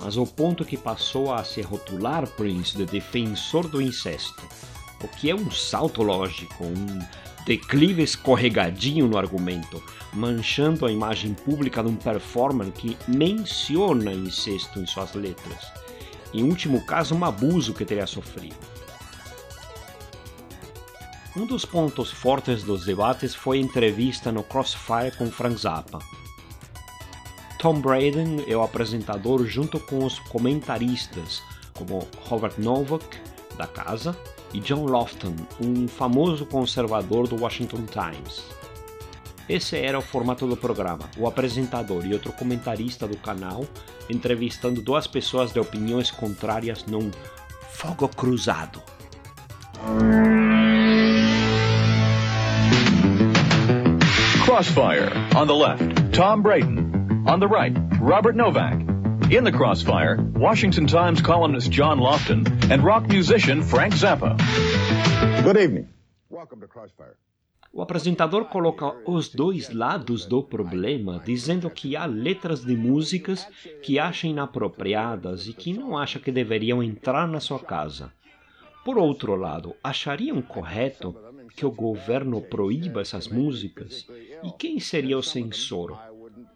Mas 0.00 0.16
o 0.16 0.26
ponto 0.26 0.64
que 0.64 0.76
passou 0.76 1.32
a 1.32 1.44
se 1.44 1.60
rotular 1.60 2.26
Prince 2.30 2.76
de 2.76 2.86
defensor 2.86 3.68
do 3.68 3.82
incesto, 3.82 4.42
o 5.02 5.08
que 5.08 5.30
é 5.30 5.34
um 5.34 5.50
salto 5.50 6.02
lógico, 6.02 6.64
um 6.64 6.98
declive 7.44 8.02
escorregadinho 8.02 9.06
no 9.06 9.18
argumento, 9.18 9.82
manchando 10.12 10.86
a 10.86 10.92
imagem 10.92 11.34
pública 11.34 11.82
de 11.82 11.88
um 11.88 11.96
performer 11.96 12.70
que 12.72 12.96
menciona 13.06 14.12
incesto 14.12 14.78
em 14.78 14.86
suas 14.86 15.14
letras. 15.14 15.72
Em 16.32 16.42
último 16.42 16.84
caso, 16.84 17.14
um 17.14 17.24
abuso 17.24 17.74
que 17.74 17.84
teria 17.84 18.06
sofrido. 18.06 18.56
Um 21.36 21.46
dos 21.46 21.64
pontos 21.64 22.10
fortes 22.12 22.62
dos 22.62 22.84
debates 22.84 23.34
foi 23.34 23.58
a 23.58 23.60
entrevista 23.60 24.30
no 24.30 24.44
Crossfire 24.44 25.16
com 25.18 25.30
Frank 25.30 25.60
Zappa. 25.60 25.98
Tom 27.58 27.80
Braden 27.80 28.44
é 28.46 28.56
o 28.56 28.62
apresentador 28.62 29.44
junto 29.46 29.80
com 29.80 30.04
os 30.04 30.18
comentaristas, 30.18 31.42
como 31.72 32.06
Robert 32.26 32.54
Novak, 32.58 33.18
da 33.56 33.66
casa, 33.66 34.16
e 34.54 34.60
John 34.60 34.86
Lofton, 34.86 35.34
um 35.60 35.86
famoso 35.86 36.46
conservador 36.46 37.28
do 37.28 37.36
Washington 37.42 37.84
Times. 37.84 38.42
Esse 39.46 39.76
era 39.76 39.98
o 39.98 40.02
formato 40.02 40.46
do 40.46 40.56
programa, 40.56 41.10
o 41.18 41.26
apresentador 41.26 42.06
e 42.06 42.14
outro 42.14 42.32
comentarista 42.32 43.06
do 43.06 43.18
canal 43.18 43.66
entrevistando 44.08 44.80
duas 44.80 45.06
pessoas 45.06 45.52
de 45.52 45.60
opiniões 45.60 46.10
contrárias 46.10 46.84
num 46.86 47.10
fogo 47.70 48.08
cruzado. 48.08 48.82
Crossfire. 54.44 55.10
On 55.36 55.46
the 55.46 55.52
left, 55.52 56.12
Tom 56.12 56.40
Braden. 56.40 57.24
On 57.26 57.40
the 57.40 57.48
right, 57.48 57.74
Robert 58.00 58.36
Novak. 58.36 58.93
In 59.30 59.42
the 59.42 59.50
crossfire, 59.50 60.18
Washington 60.34 60.86
Times 60.86 61.22
columnist 61.22 61.70
John 61.70 61.98
Lofton 61.98 62.46
and 62.70 62.84
rock 62.84 63.08
musician 63.08 63.62
Frank 63.62 63.94
Zappa. 63.94 64.36
Good 65.42 65.56
evening. 65.56 65.88
Welcome 66.28 66.60
to 66.60 66.68
Crossfire. 66.68 67.16
O 67.72 67.80
apresentador 67.80 68.44
coloca 68.44 68.94
os 69.06 69.30
dois 69.30 69.70
lados 69.70 70.26
do 70.26 70.42
problema, 70.42 71.22
dizendo 71.24 71.70
que 71.70 71.96
há 71.96 72.04
letras 72.04 72.64
de 72.64 72.76
músicas 72.76 73.48
que 73.82 73.98
acha 73.98 74.28
inapropriadas 74.28 75.48
e 75.48 75.54
que 75.54 75.72
não 75.72 75.96
acha 75.96 76.20
que 76.20 76.30
deveriam 76.30 76.82
entrar 76.82 77.26
na 77.26 77.40
sua 77.40 77.58
casa. 77.58 78.12
Por 78.84 78.98
outro 78.98 79.34
lado, 79.34 79.74
achariam 79.82 80.42
correto 80.42 81.16
que 81.56 81.64
o 81.64 81.70
governo 81.70 82.42
proíba 82.42 83.00
essas 83.00 83.26
músicas? 83.26 84.06
E 84.42 84.50
quem 84.52 84.78
seria 84.78 85.16
o 85.16 85.22
censor? 85.22 85.98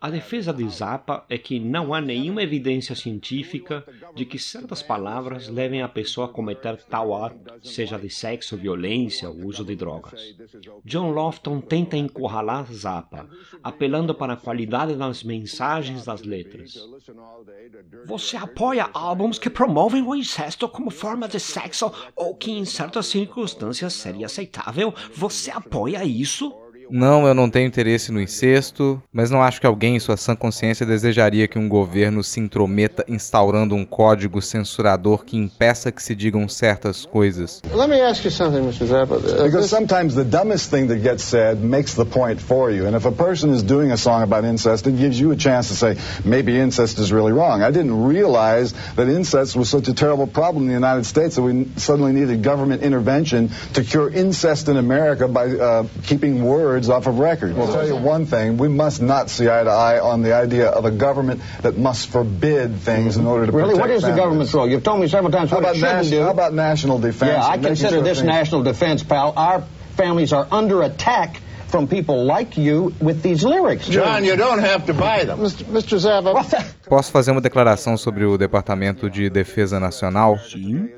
A 0.00 0.10
defesa 0.10 0.52
de 0.52 0.68
Zappa 0.68 1.24
é 1.28 1.36
que 1.36 1.58
não 1.58 1.92
há 1.92 2.00
nenhuma 2.00 2.42
evidência 2.42 2.94
científica 2.94 3.84
de 4.14 4.24
que 4.24 4.38
certas 4.38 4.80
palavras 4.80 5.48
levem 5.48 5.82
a 5.82 5.88
pessoa 5.88 6.26
a 6.26 6.30
cometer 6.30 6.76
tal 6.84 7.14
ato, 7.14 7.36
seja 7.62 7.98
de 7.98 8.08
sexo, 8.08 8.56
violência 8.56 9.28
ou 9.28 9.46
uso 9.46 9.64
de 9.64 9.74
drogas. 9.74 10.36
John 10.84 11.10
Lofton 11.10 11.60
tenta 11.60 11.96
encurralar 11.96 12.72
Zappa, 12.72 13.28
apelando 13.62 14.14
para 14.14 14.34
a 14.34 14.36
qualidade 14.36 14.94
das 14.94 15.24
mensagens 15.24 16.04
das 16.04 16.22
letras. 16.22 16.78
Você 18.06 18.36
apoia 18.36 18.90
álbuns 18.94 19.38
que 19.38 19.50
promovem 19.50 20.02
o 20.02 20.14
incesto 20.14 20.68
como 20.68 20.90
forma 20.90 21.26
de 21.26 21.40
sexo 21.40 21.92
ou 22.14 22.36
que 22.36 22.52
em 22.52 22.64
certas 22.64 23.06
circunstâncias 23.06 23.94
seria 23.94 24.26
aceitável? 24.26 24.94
Você 25.12 25.50
apoia 25.50 26.04
isso? 26.04 26.54
Não, 26.90 27.26
eu 27.26 27.34
não 27.34 27.50
tenho 27.50 27.66
interesse 27.66 28.10
no 28.10 28.20
incesto, 28.20 29.00
mas 29.12 29.30
não 29.30 29.42
acho 29.42 29.60
que 29.60 29.66
alguém 29.66 29.96
em 29.96 30.00
sua 30.00 30.16
sã 30.16 30.34
consciência 30.34 30.86
desejaria 30.86 31.46
que 31.46 31.58
um 31.58 31.68
governo 31.68 32.22
se 32.24 32.40
intrometa 32.40 33.04
instaurando 33.08 33.74
um 33.74 33.84
código 33.84 34.40
censurador 34.40 35.24
que 35.24 35.36
impeça 35.36 35.92
que 35.92 36.02
se 36.02 36.14
digam 36.14 36.48
certas 36.48 37.04
coisas. 37.04 37.60
Let 37.74 37.88
me 37.88 38.00
ask 38.00 38.24
you 38.24 38.30
something, 38.30 38.62
Mr. 38.62 38.86
Zappa. 38.86 39.18
Because 39.18 39.68
sometimes 39.68 40.14
the 40.14 40.24
dumbest 40.24 40.70
thing 40.70 40.86
that 40.86 41.02
gets 41.02 41.22
said 41.22 41.62
makes 41.62 41.94
the 41.94 42.04
point 42.04 42.40
for 42.40 42.70
you. 42.70 42.86
And 42.86 42.96
if 42.96 43.06
a 43.06 43.12
person 43.12 43.52
is 43.52 43.62
doing 43.62 43.92
a 43.92 43.96
song 43.96 44.22
about 44.22 44.44
incest, 44.44 44.86
it 44.86 44.96
gives 44.96 45.20
you 45.20 45.32
a 45.32 45.36
chance 45.36 45.68
to 45.68 45.74
say, 45.74 45.96
maybe 46.24 46.58
incest 46.58 46.98
is 46.98 47.12
really 47.12 47.32
wrong. 47.32 47.62
I 47.62 47.70
didn't 47.70 48.04
realize 48.04 48.72
that 48.96 49.08
incest 49.08 49.56
was 49.56 49.68
such 49.68 49.88
a 49.88 49.94
terrible 49.94 50.26
problem 50.26 50.64
in 50.64 50.68
the 50.68 50.74
United 50.74 51.04
States 51.04 51.36
that 51.36 51.42
we 51.42 51.68
suddenly 51.76 52.12
needed 52.12 52.42
government 52.42 52.82
intervention 52.82 53.50
to 53.74 53.84
cure 53.84 54.08
incest 54.08 54.68
in 54.68 54.76
America 54.76 55.28
by 55.28 55.48
uh, 55.48 55.86
keeping 56.04 56.42
words 56.44 56.77
off 56.90 57.06
of 57.08 57.18
records. 57.18 57.56
I'll 57.58 57.66
tell 57.72 57.86
you 57.86 57.96
one 57.96 58.26
thing, 58.26 58.58
we 58.58 58.68
must 58.68 59.00
not 59.02 59.30
see 59.30 59.48
eye 59.48 59.64
to 59.64 59.70
eye 59.70 59.98
on 59.98 60.22
the 60.22 60.34
idea 60.34 60.68
of 60.68 60.84
a 60.84 60.90
government 60.90 61.40
that 61.62 61.76
must 61.78 62.08
forbid 62.10 62.76
things 62.80 63.16
in 63.16 63.26
order 63.26 63.46
to 63.46 63.52
Really? 63.52 63.70
protect 63.74 63.80
What 63.80 63.90
is 63.90 64.02
the 64.02 64.08
families. 64.08 64.24
government's 64.24 64.54
role? 64.54 64.68
You've 64.70 64.84
told 64.84 65.00
me 65.00 65.08
several 65.08 65.32
times 65.32 65.50
How 65.50 65.56
what 65.56 65.64
about, 65.64 65.76
it 65.76 65.80
shouldn't 65.80 66.10
do. 66.10 66.22
how 66.22 66.30
about 66.30 66.52
national 66.54 66.98
defense? 66.98 67.32
Yeah, 67.32 67.46
I 67.54 67.56
consider 67.58 67.94
sure 67.96 68.02
this 68.02 68.18
things- 68.18 68.26
national 68.28 68.62
defense, 68.62 69.02
pal. 69.02 69.32
Our 69.36 69.62
families 69.96 70.32
are 70.32 70.46
under 70.52 70.82
attack 70.82 71.40
from 71.68 71.86
people 71.86 72.24
like 72.24 72.56
you 72.56 72.94
with 72.98 73.20
these 73.22 73.44
lyrics. 73.44 73.86
John, 73.88 74.24
you 74.24 74.36
don't 74.36 74.60
have 74.60 74.86
to 74.86 74.94
buy 74.94 75.24
them. 75.24 75.38
Mr. 75.40 75.64
Mr. 75.70 75.98
Zappa. 75.98 76.32
Posso 76.88 77.12
fazer 77.12 77.30
uma 77.30 77.42
declaração 77.42 77.94
sobre 77.98 78.24
o 78.24 78.38
Departamento 78.38 79.10
de 79.10 79.28
Defesa 79.28 79.78
Nacional? 79.78 80.38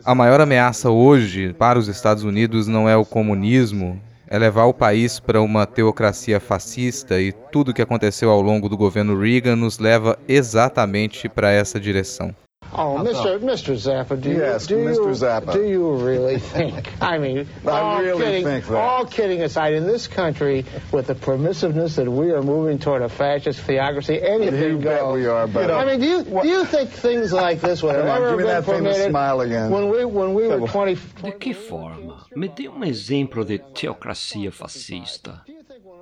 A 0.05 0.15
maior 0.15 0.41
ameaça 0.41 0.89
hoje 0.89 1.53
para 1.59 1.77
os 1.77 1.89
Estados 1.89 2.23
Unidos 2.23 2.69
não 2.69 2.89
é 2.89 2.97
o 2.97 3.05
comunismo, 3.05 4.01
é 4.31 4.39
levar 4.39 4.67
o 4.67 4.73
país 4.73 5.19
para 5.19 5.43
uma 5.43 5.67
teocracia 5.67 6.39
fascista 6.39 7.21
e 7.21 7.33
tudo 7.33 7.71
o 7.71 7.75
que 7.75 7.83
aconteceu 7.83 8.31
ao 8.31 8.41
longo 8.41 8.69
do 8.69 8.77
governo 8.77 9.19
Reagan 9.19 9.57
nos 9.57 9.81
leva 9.81 10.17
exatamente 10.29 11.29
para 11.29 11.51
essa 11.51 11.81
direção. 11.81 12.33
Oh, 12.73 12.97
Mr. 13.03 13.41
Mr. 13.41 13.75
Zappa, 13.75 14.21
do 14.21 14.31
you, 14.31 14.39
Yes, 14.39 14.67
do 14.69 14.77
Mr. 14.77 14.95
you, 14.95 15.01
Zappa. 15.11 15.53
do 15.53 15.63
you 15.65 15.93
really 15.93 16.39
think? 16.55 16.91
I 17.03 17.19
mean, 17.19 17.49
all 17.67 18.01
really 18.01 18.25
kidding, 18.25 18.45
think 18.45 18.67
that. 18.69 18.77
all 18.77 19.05
kidding 19.07 19.43
aside, 19.43 19.75
in 19.75 19.87
this 19.89 20.07
country, 20.07 20.65
with 20.93 21.09
the 21.09 21.17
permissiveness 21.17 21.97
that 21.97 22.09
we 22.09 22.31
are 22.31 22.43
moving 22.43 22.79
toward 22.79 23.03
a 23.03 23.09
fascist 23.09 23.61
theocracy, 23.63 24.23
anything 24.23 24.63
You 24.63 24.79
bet 24.79 25.01
goes. 25.01 25.15
we 25.15 25.27
are, 25.27 25.47
but- 25.49 25.71
I 25.71 25.85
mean, 25.85 26.01
do 26.01 26.07
you 26.07 26.25
do 26.25 26.47
you 26.49 26.65
think 26.65 26.91
things 26.91 27.33
like 27.33 27.61
this 27.61 27.83
would 27.83 27.95
have 27.97 28.05
Come 28.05 28.11
on, 28.11 28.17
ever 28.23 28.31
give 28.37 28.39
me 28.39 28.45
been 28.53 28.63
famous 28.63 28.79
permitted 28.95 29.11
smile 29.11 29.41
again. 29.41 29.71
when 29.71 29.89
we 29.91 30.05
when 30.05 30.35
we 30.35 30.47
were 30.49 30.67
20? 30.69 30.95
De 31.23 31.33
que 31.33 31.53
forma? 31.55 32.25
Me 32.37 32.49
dê 32.49 32.69
um 32.69 32.85
exemplo 32.85 33.45
de 33.45 33.59
teocracia 33.59 34.53
fascista. 34.53 35.41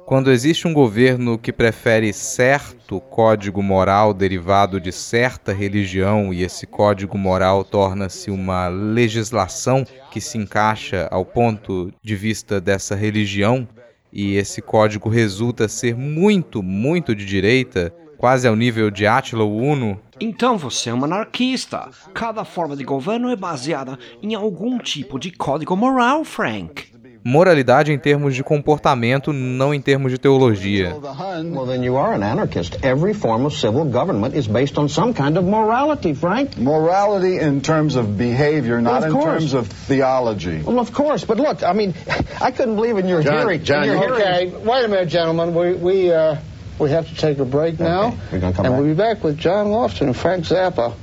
Quando 0.08 0.32
existe 0.32 0.66
um 0.66 0.72
governo 0.72 1.36
que 1.36 1.52
prefere 1.52 2.14
certo 2.14 2.98
código 2.98 3.62
moral 3.62 4.14
derivado 4.14 4.80
de 4.80 4.90
certa 4.90 5.52
religião 5.52 6.32
e 6.32 6.42
esse 6.42 6.66
código 6.66 7.18
moral 7.18 7.62
torna-se 7.62 8.30
uma 8.30 8.68
legislação 8.68 9.84
que 10.10 10.18
se 10.18 10.38
encaixa 10.38 11.06
ao 11.10 11.26
ponto 11.26 11.92
de 12.02 12.16
vista 12.16 12.58
dessa 12.58 12.96
religião 12.96 13.68
e 14.10 14.36
esse 14.36 14.62
código 14.62 15.10
resulta 15.10 15.68
ser 15.68 15.94
muito, 15.94 16.62
muito 16.62 17.14
de 17.14 17.26
direita, 17.26 17.92
quase 18.16 18.48
ao 18.48 18.56
nível 18.56 18.90
de 18.90 19.06
Átila 19.06 19.44
Uno, 19.44 20.00
Então 20.18 20.56
você 20.56 20.88
é 20.88 20.94
um 20.94 21.04
anarquista. 21.04 21.90
Cada 22.14 22.46
forma 22.46 22.74
de 22.74 22.82
governo 22.82 23.28
é 23.28 23.36
baseada 23.36 23.98
em 24.22 24.34
algum 24.34 24.78
tipo 24.78 25.18
de 25.18 25.30
código 25.30 25.76
moral, 25.76 26.24
Frank. 26.24 26.97
Moralidade 27.28 27.92
em 27.92 27.98
termos 27.98 28.34
de 28.34 28.42
comportamento, 28.42 29.32
não 29.32 29.74
em 29.74 29.80
termos 29.80 30.10
de 30.10 30.18
teologia. 30.18 30.96
Well, 30.98 31.66
then 31.66 31.84
you 31.84 31.96
are 31.98 32.14
an 32.14 32.22
anarchist. 32.22 32.78
Every 32.82 33.12
form 33.12 33.44
of 33.44 33.54
civil 33.54 33.84
government 33.84 34.34
is 34.34 34.46
based 34.46 34.78
on 34.78 34.88
some 34.88 35.12
kind 35.12 35.36
of 35.36 35.44
morality, 35.44 36.14
Frank. 36.14 36.56
Morality 36.56 37.36
in 37.38 37.60
terms 37.60 37.96
of 37.96 38.16
behavior, 38.16 38.80
not 38.80 39.04
in 39.04 39.12
terms 39.12 39.52
of 39.52 39.68
theology. 39.68 40.62
Well, 40.62 40.80
of 40.80 40.92
course, 40.92 41.26
but 41.26 41.36
look, 41.36 41.62
I 41.62 41.74
mean, 41.74 41.92
I 42.40 42.50
couldn't 42.50 42.76
believe 42.76 42.96
in 42.96 43.06
your 43.06 43.22
John- 43.22 43.38
hearing. 43.38 43.62
John, 43.62 43.84
your 43.84 43.98
hearing. 43.98 44.12
Okay, 44.22 44.46
wait 44.64 44.84
a 44.84 44.88
minute, 44.88 45.08
gentlemen. 45.10 45.54
We 45.54 45.74
we 45.74 46.10
uh 46.12 46.36
we 46.78 46.90
have 46.90 47.08
to 47.08 47.14
take 47.14 47.40
a 47.40 47.44
break 47.44 47.78
now, 47.78 48.16
We're 48.32 48.38
gonna 48.40 48.54
come 48.54 48.64
and 48.64 48.72
back. 48.74 48.80
we'll 48.80 48.88
be 48.88 48.94
back 48.94 49.22
with 49.22 49.36
John 49.36 49.66
Lofton 49.66 50.06
and 50.06 50.16
Frank 50.16 50.44
Zappa, 50.46 50.94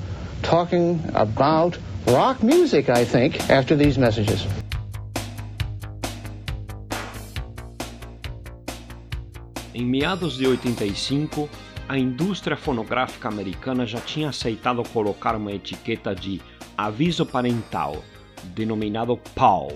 talking 0.41 1.03
about 1.13 1.77
rock 2.07 2.41
music. 2.41 2.89
I 2.89 3.05
think 3.05 3.49
after 3.51 3.75
these 3.75 3.99
messages. 3.99 4.47
Em 9.77 9.83
meados 9.83 10.37
de 10.37 10.47
85, 10.47 11.49
a 11.89 11.97
indústria 11.99 12.55
fonográfica 12.55 13.27
americana 13.27 13.85
já 13.85 13.99
tinha 13.99 14.29
aceitado 14.29 14.81
colocar 14.87 15.35
uma 15.35 15.51
etiqueta 15.51 16.15
de 16.15 16.41
aviso 16.77 17.25
parental, 17.25 18.01
denominado 18.55 19.17
PAL 19.35 19.73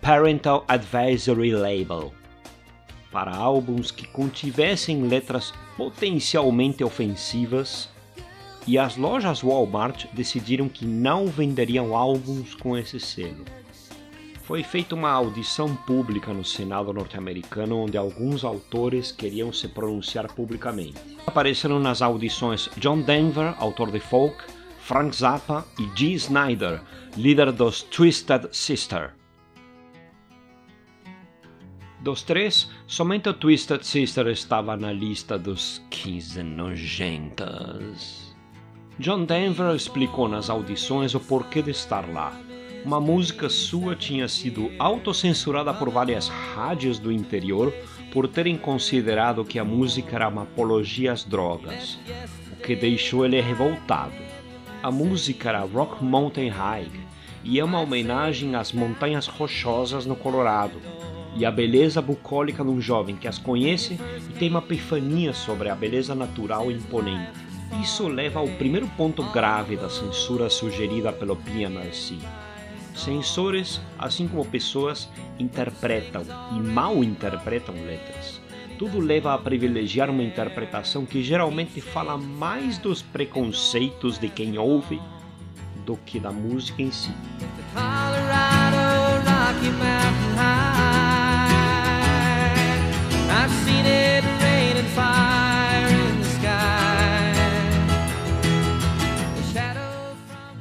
Parental 0.00 0.64
Advisory 0.68 1.50
Label 1.50 2.12
para 3.10 3.34
álbuns 3.34 3.90
que 3.90 4.06
contivessem 4.06 5.08
letras 5.08 5.52
potencialmente 5.76 6.84
ofensivas, 6.84 7.88
e 8.64 8.78
as 8.78 8.96
lojas 8.96 9.42
Walmart 9.42 10.06
decidiram 10.12 10.68
que 10.68 10.86
não 10.86 11.26
venderiam 11.26 11.96
álbuns 11.96 12.54
com 12.54 12.78
esse 12.78 13.00
selo. 13.00 13.44
Foi 14.42 14.64
feita 14.64 14.96
uma 14.96 15.10
audição 15.10 15.74
pública 15.74 16.32
no 16.32 16.44
Senado 16.44 16.92
norte-americano 16.92 17.78
onde 17.78 17.96
alguns 17.96 18.44
autores 18.44 19.12
queriam 19.12 19.52
se 19.52 19.68
pronunciar 19.68 20.32
publicamente. 20.32 21.00
Apareceram 21.24 21.78
nas 21.78 22.02
audições 22.02 22.68
John 22.76 23.02
Denver, 23.02 23.54
autor 23.58 23.92
de 23.92 24.00
folk, 24.00 24.36
Frank 24.80 25.14
Zappa 25.14 25.64
e 25.78 25.86
Dee 25.94 26.14
Snyder, 26.14 26.82
líder 27.16 27.52
dos 27.52 27.82
Twisted 27.82 28.48
Sister. 28.50 29.14
Dos 32.00 32.24
três, 32.24 32.68
somente 32.84 33.28
o 33.28 33.34
Twisted 33.34 33.84
Sister 33.84 34.26
estava 34.26 34.76
na 34.76 34.92
lista 34.92 35.38
dos 35.38 35.80
15 35.88 36.42
nojentas. 36.42 38.34
John 38.98 39.24
Denver 39.24 39.72
explicou 39.76 40.28
nas 40.28 40.50
audições 40.50 41.14
o 41.14 41.20
porquê 41.20 41.62
de 41.62 41.70
estar 41.70 42.12
lá. 42.12 42.36
Uma 42.84 43.00
música 43.00 43.48
sua 43.48 43.94
tinha 43.94 44.26
sido 44.26 44.72
autocensurada 44.76 45.72
por 45.72 45.88
várias 45.88 46.28
rádios 46.28 46.98
do 46.98 47.12
interior 47.12 47.72
por 48.12 48.26
terem 48.26 48.56
considerado 48.56 49.44
que 49.44 49.58
a 49.58 49.64
música 49.64 50.16
era 50.16 50.28
uma 50.28 50.42
apologia 50.42 51.12
às 51.12 51.22
drogas, 51.22 51.98
o 52.52 52.56
que 52.56 52.74
deixou 52.74 53.24
ele 53.24 53.40
revoltado. 53.40 54.12
A 54.82 54.90
música 54.90 55.50
era 55.50 55.60
Rock 55.60 56.02
Mountain 56.02 56.48
High 56.48 56.90
e 57.44 57.60
é 57.60 57.64
uma 57.64 57.80
homenagem 57.80 58.56
às 58.56 58.72
montanhas 58.72 59.28
rochosas 59.28 60.04
no 60.04 60.16
Colorado 60.16 60.80
e 61.36 61.46
à 61.46 61.52
beleza 61.52 62.02
bucólica 62.02 62.64
de 62.64 62.70
um 62.70 62.80
jovem 62.80 63.14
que 63.14 63.28
as 63.28 63.38
conhece 63.38 63.96
e 64.28 64.32
tem 64.38 64.50
uma 64.50 64.58
epifania 64.58 65.32
sobre 65.32 65.68
a 65.68 65.74
beleza 65.74 66.16
natural 66.16 66.68
e 66.70 66.74
imponente. 66.74 67.30
Isso 67.80 68.08
leva 68.08 68.40
ao 68.40 68.48
primeiro 68.48 68.88
ponto 68.96 69.22
grave 69.30 69.76
da 69.76 69.88
censura 69.88 70.50
sugerida 70.50 71.12
pelo 71.12 71.36
PMRC. 71.36 72.18
Censores, 72.94 73.80
assim 73.98 74.28
como 74.28 74.44
pessoas, 74.44 75.08
interpretam 75.38 76.22
e 76.56 76.60
mal 76.60 77.02
interpretam 77.02 77.74
letras. 77.74 78.40
Tudo 78.78 78.98
leva 78.98 79.34
a 79.34 79.38
privilegiar 79.38 80.10
uma 80.10 80.22
interpretação 80.22 81.06
que 81.06 81.22
geralmente 81.22 81.80
fala 81.80 82.18
mais 82.18 82.78
dos 82.78 83.00
preconceitos 83.00 84.18
de 84.18 84.28
quem 84.28 84.58
ouve 84.58 85.00
do 85.86 85.96
que 85.96 86.18
da 86.18 86.30
música 86.30 86.82
em 86.82 86.90
si. 86.90 87.10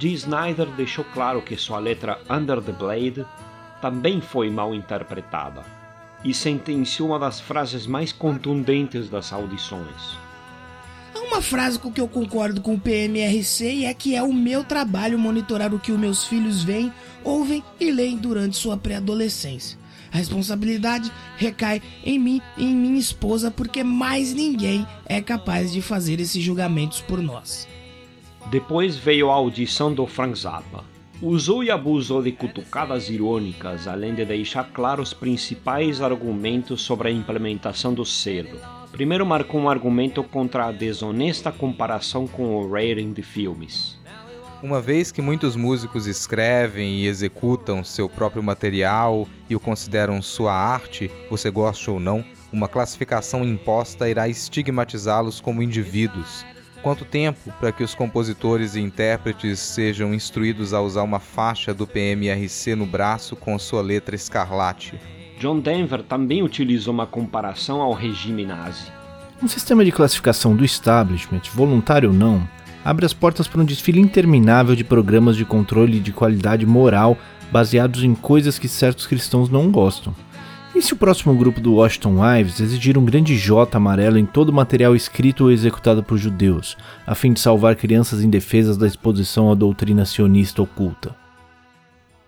Dee 0.01 0.15
Snyder 0.15 0.65
deixou 0.71 1.05
claro 1.13 1.43
que 1.43 1.55
sua 1.55 1.77
letra 1.77 2.19
Under 2.27 2.59
the 2.59 2.71
Blade 2.71 3.23
também 3.79 4.19
foi 4.19 4.49
mal 4.49 4.73
interpretada 4.73 5.63
e 6.25 6.33
sentenciou 6.33 7.09
uma 7.09 7.19
das 7.19 7.39
frases 7.39 7.85
mais 7.85 8.11
contundentes 8.11 9.11
das 9.11 9.31
audições. 9.31 10.17
Há 11.13 11.19
uma 11.19 11.39
frase 11.39 11.77
com 11.77 11.91
que 11.91 12.01
eu 12.01 12.07
concordo 12.07 12.61
com 12.61 12.73
o 12.73 12.79
PMRC 12.79 13.71
e 13.71 13.85
é 13.85 13.93
que 13.93 14.15
é 14.15 14.23
o 14.23 14.33
meu 14.33 14.63
trabalho 14.63 15.19
monitorar 15.19 15.71
o 15.71 15.79
que 15.79 15.91
os 15.91 15.99
meus 15.99 16.25
filhos 16.25 16.63
veem, 16.63 16.91
ouvem 17.23 17.63
e 17.79 17.91
leem 17.91 18.17
durante 18.17 18.57
sua 18.57 18.75
pré-adolescência. 18.77 19.77
A 20.11 20.17
responsabilidade 20.17 21.11
recai 21.37 21.79
em 22.03 22.17
mim 22.17 22.41
e 22.57 22.65
em 22.65 22.75
minha 22.75 22.99
esposa 22.99 23.51
porque 23.51 23.83
mais 23.83 24.33
ninguém 24.33 24.83
é 25.05 25.21
capaz 25.21 25.71
de 25.71 25.79
fazer 25.79 26.19
esses 26.19 26.41
julgamentos 26.41 27.01
por 27.01 27.21
nós. 27.21 27.69
Depois 28.49 28.97
veio 28.97 29.29
a 29.29 29.33
audição 29.33 29.93
do 29.93 30.05
Frank 30.07 30.37
Zappa. 30.37 30.83
Usou 31.21 31.63
e 31.63 31.69
abusou 31.69 32.21
de 32.23 32.31
cutucadas 32.31 33.09
irônicas, 33.09 33.87
além 33.87 34.15
de 34.15 34.25
deixar 34.25 34.63
claro 34.73 35.03
os 35.03 35.13
principais 35.13 36.01
argumentos 36.01 36.81
sobre 36.81 37.09
a 37.09 37.11
implementação 37.11 37.93
do 37.93 38.03
selo. 38.03 38.59
Primeiro 38.91 39.25
marcou 39.25 39.61
um 39.61 39.69
argumento 39.69 40.23
contra 40.23 40.65
a 40.65 40.71
desonesta 40.71 41.51
comparação 41.51 42.27
com 42.27 42.55
o 42.55 42.69
rating 42.69 43.13
de 43.13 43.21
filmes. 43.21 43.99
Uma 44.63 44.81
vez 44.81 45.11
que 45.11 45.21
muitos 45.21 45.55
músicos 45.55 46.05
escrevem 46.05 46.99
e 46.99 47.07
executam 47.07 47.83
seu 47.83 48.09
próprio 48.09 48.43
material 48.43 49.27
e 49.49 49.55
o 49.55 49.59
consideram 49.59 50.21
sua 50.21 50.53
arte, 50.53 51.09
você 51.29 51.49
goste 51.49 51.89
ou 51.89 51.99
não, 51.99 52.23
uma 52.51 52.67
classificação 52.67 53.43
imposta 53.43 54.09
irá 54.09 54.27
estigmatizá-los 54.27 55.39
como 55.39 55.63
indivíduos. 55.63 56.45
Quanto 56.81 57.05
tempo 57.05 57.53
para 57.59 57.71
que 57.71 57.83
os 57.83 57.93
compositores 57.93 58.75
e 58.75 58.81
intérpretes 58.81 59.59
sejam 59.59 60.15
instruídos 60.15 60.73
a 60.73 60.81
usar 60.81 61.03
uma 61.03 61.19
faixa 61.19 61.75
do 61.75 61.85
PMRC 61.85 62.75
no 62.75 62.87
braço 62.87 63.35
com 63.35 63.57
sua 63.59 63.81
letra 63.81 64.15
escarlate? 64.15 64.99
John 65.39 65.59
Denver 65.59 66.01
também 66.01 66.41
utilizou 66.41 66.91
uma 66.91 67.05
comparação 67.05 67.81
ao 67.81 67.93
regime 67.93 68.45
nazi. 68.45 68.91
Um 69.41 69.47
sistema 69.47 69.85
de 69.85 69.91
classificação 69.91 70.55
do 70.55 70.65
establishment, 70.65 71.41
voluntário 71.53 72.09
ou 72.09 72.15
não, 72.15 72.47
abre 72.83 73.05
as 73.05 73.13
portas 73.13 73.47
para 73.47 73.61
um 73.61 73.65
desfile 73.65 73.99
interminável 73.99 74.75
de 74.75 74.83
programas 74.83 75.35
de 75.35 75.45
controle 75.45 75.99
de 75.99 76.11
qualidade 76.11 76.65
moral 76.65 77.15
baseados 77.51 78.03
em 78.03 78.15
coisas 78.15 78.57
que 78.57 78.67
certos 78.67 79.05
cristãos 79.05 79.49
não 79.49 79.69
gostam. 79.69 80.15
E 80.73 80.81
se 80.81 80.93
o 80.93 80.97
próximo 80.97 81.35
grupo 81.35 81.59
do 81.59 81.75
Washington 81.75 82.21
Wives 82.21 82.61
exigir 82.61 82.97
um 82.97 83.03
grande 83.03 83.35
J 83.35 83.75
amarelo 83.75 84.17
em 84.17 84.25
todo 84.25 84.49
o 84.49 84.53
material 84.53 84.95
escrito 84.95 85.43
ou 85.43 85.51
executado 85.51 86.01
por 86.01 86.17
judeus, 86.17 86.77
a 87.05 87.13
fim 87.13 87.33
de 87.33 87.41
salvar 87.41 87.75
crianças 87.75 88.23
indefesas 88.23 88.77
da 88.77 88.87
exposição 88.87 89.51
à 89.51 89.55
doutrina 89.55 90.05
sionista 90.05 90.61
oculta? 90.61 91.13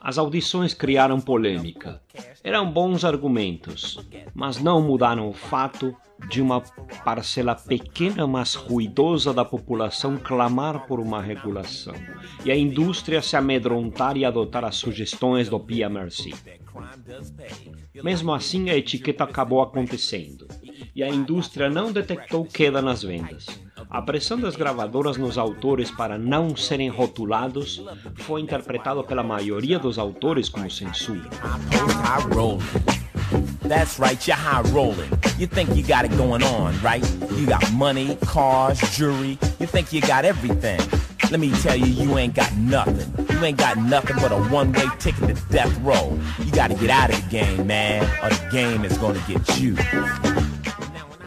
As 0.02 0.18
audições 0.18 0.74
criaram 0.74 1.22
polêmica. 1.22 2.02
Eram 2.44 2.70
bons 2.70 3.06
argumentos, 3.06 3.98
mas 4.36 4.60
não 4.60 4.82
mudaram 4.82 5.30
o 5.30 5.34
fato 5.34 5.96
de 6.30 6.42
uma 6.42 6.62
parcela 7.06 7.56
pequena, 7.56 8.28
mas 8.28 8.56
ruidosa 8.56 9.34
da 9.34 9.46
população 9.46 10.18
clamar 10.18 10.86
por 10.86 11.00
uma 11.00 11.22
regulação 11.22 11.96
e 12.44 12.52
a 12.52 12.58
indústria 12.58 13.22
se 13.22 13.38
amedrontar 13.38 14.18
e 14.18 14.26
adotar 14.26 14.66
as 14.66 14.76
sugestões 14.76 15.48
do 15.48 15.58
PMRC. 15.58 16.34
Mesmo 18.04 18.34
assim, 18.34 18.70
a 18.70 18.78
etiqueta 18.78 19.24
acabou 19.24 19.62
acontecendo 19.62 20.48
e 20.96 21.04
a 21.04 21.08
indústria 21.08 21.70
não 21.70 21.92
detectou 21.92 22.46
queda 22.46 22.82
nas 22.82 23.04
vendas. 23.04 23.46
A 23.90 24.02
pressão 24.02 24.40
das 24.40 24.56
gravadoras 24.56 25.18
nos 25.18 25.38
autores 25.38 25.92
para 25.92 26.18
não 26.18 26.56
serem 26.56 26.90
rotulados 26.90 27.84
foi 28.18 28.42
interpretado 28.42 29.04
pela 29.04 29.24
maioria 29.24 29.78
dos 29.80 29.98
autores 29.98 30.50
como 30.50 30.70
censura. 30.70 31.30
That's 33.68 33.98
right, 33.98 34.20
you're 34.28 34.36
high 34.36 34.62
rolling. 34.74 35.10
You 35.40 35.48
think 35.48 35.76
you 35.76 35.84
got 35.84 36.06
it 36.06 36.16
going 36.18 36.44
on, 36.44 36.74
right? 36.84 37.04
You 37.32 37.48
got 37.48 37.72
money, 37.72 38.18
cars, 38.26 38.80
jewelry. 38.96 39.40
You 39.60 39.66
think 39.66 39.94
you 39.94 40.02
got 40.02 40.26
everything. 40.26 40.80
Let 41.34 41.40
me 41.40 41.50
tell 41.64 41.76
you, 41.76 41.88
you 41.88 42.16
ain't 42.20 42.36
got 42.36 42.56
nothing. 42.58 43.10
You 43.36 43.44
ain't 43.44 43.58
got 43.58 43.76
nothing 43.78 44.18
but 44.18 44.32
a 44.32 44.38
one-way 44.54 44.86
ticket 45.00 45.36
to 45.36 45.44
death 45.50 45.76
row. 45.80 46.16
You 46.38 46.52
gotta 46.52 46.76
get 46.76 46.92
out 46.92 47.10
of 47.10 47.20
the 47.24 47.28
game, 47.28 47.66
man, 47.66 48.04
or 48.22 48.30
the 48.30 48.50
game 48.52 48.86
is 48.86 48.96
gonna 49.00 49.20
get 49.28 49.42
you. 49.60 49.76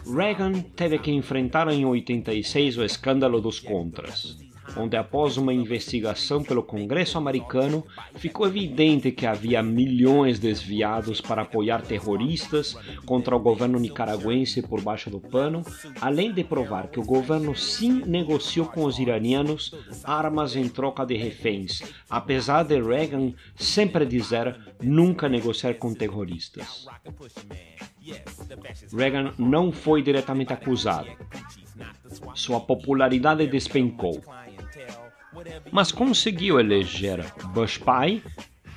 Reagan 0.07 0.63
teve 0.77 1.01
que 1.01 1.11
enfrentar 1.11 1.67
em 1.67 1.85
86 1.85 2.79
o 2.79 2.85
escândalo 2.85 3.41
dos 3.41 3.59
contras, 3.59 4.37
onde 4.77 4.97
após 4.97 5.37
uma 5.37 5.53
investigação 5.53 6.43
pelo 6.43 6.63
Congresso 6.63 7.19
americano, 7.19 7.85
ficou 8.15 8.47
evidente 8.47 9.11
que 9.11 9.27
havia 9.27 9.63
milhões 9.63 10.39
desviados 10.39 11.21
para 11.21 11.43
apoiar 11.43 11.83
terroristas 11.83 12.77
contra 13.05 13.35
o 13.35 13.41
governo 13.41 13.79
nicaragüense 13.79 14.63
por 14.63 14.81
baixo 14.81 15.11
do 15.11 15.21
pano, 15.21 15.63
além 16.01 16.33
de 16.33 16.45
provar 16.45 16.89
que 16.89 17.01
o 17.01 17.05
governo 17.05 17.55
sim 17.55 18.03
negociou 18.07 18.67
com 18.67 18.85
os 18.85 18.99
iranianos 18.99 19.75
armas 20.05 20.57
em 20.57 20.69
troca 20.69 21.05
de 21.05 21.17
reféns, 21.17 21.83
apesar 22.09 22.63
de 22.65 22.81
Reagan 22.81 23.33
sempre 23.57 24.05
dizer 24.05 24.57
nunca 24.83 25.29
negociar 25.29 25.75
com 25.75 25.95
terroristas. 25.95 26.87
Reagan 28.93 29.35
não 29.39 29.73
foi 29.73 30.03
diretamente 30.03 30.53
acusado. 30.53 31.09
Sua 32.35 32.61
popularidade 32.61 33.47
despencou. 33.47 34.23
Mas 35.71 35.93
conseguiu 35.93 36.59
eleger 36.59 37.25
Bush 37.53 37.79
pai, 37.79 38.23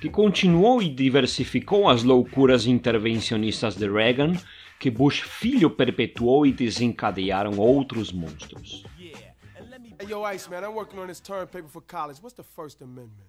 que 0.02 0.10
continuou 0.10 0.82
e 0.82 0.90
diversificou 0.90 1.90
as 1.90 2.04
loucuras 2.04 2.66
intervencionistas 2.66 3.76
de 3.76 3.90
Reagan, 3.90 4.34
que 4.80 4.90
Bush 4.90 5.22
filho 5.22 5.70
perpetuou 5.70 6.46
e 6.46 6.54
desencadearam 6.54 7.58
outros 7.58 8.12
monstros. 8.12 8.84
Hey, 10.02 10.08
yo, 10.08 10.24
Ice, 10.34 10.50
man, 10.50 10.64
I'm 10.64 10.74
working 10.74 10.98
on 10.98 11.08
this 11.08 11.20
term 11.20 11.46
paper 11.48 11.68
for 11.68 11.82
college. 11.82 12.22
What's 12.22 12.38
the 12.38 12.44
First 12.44 12.82
Amendment? 12.82 13.28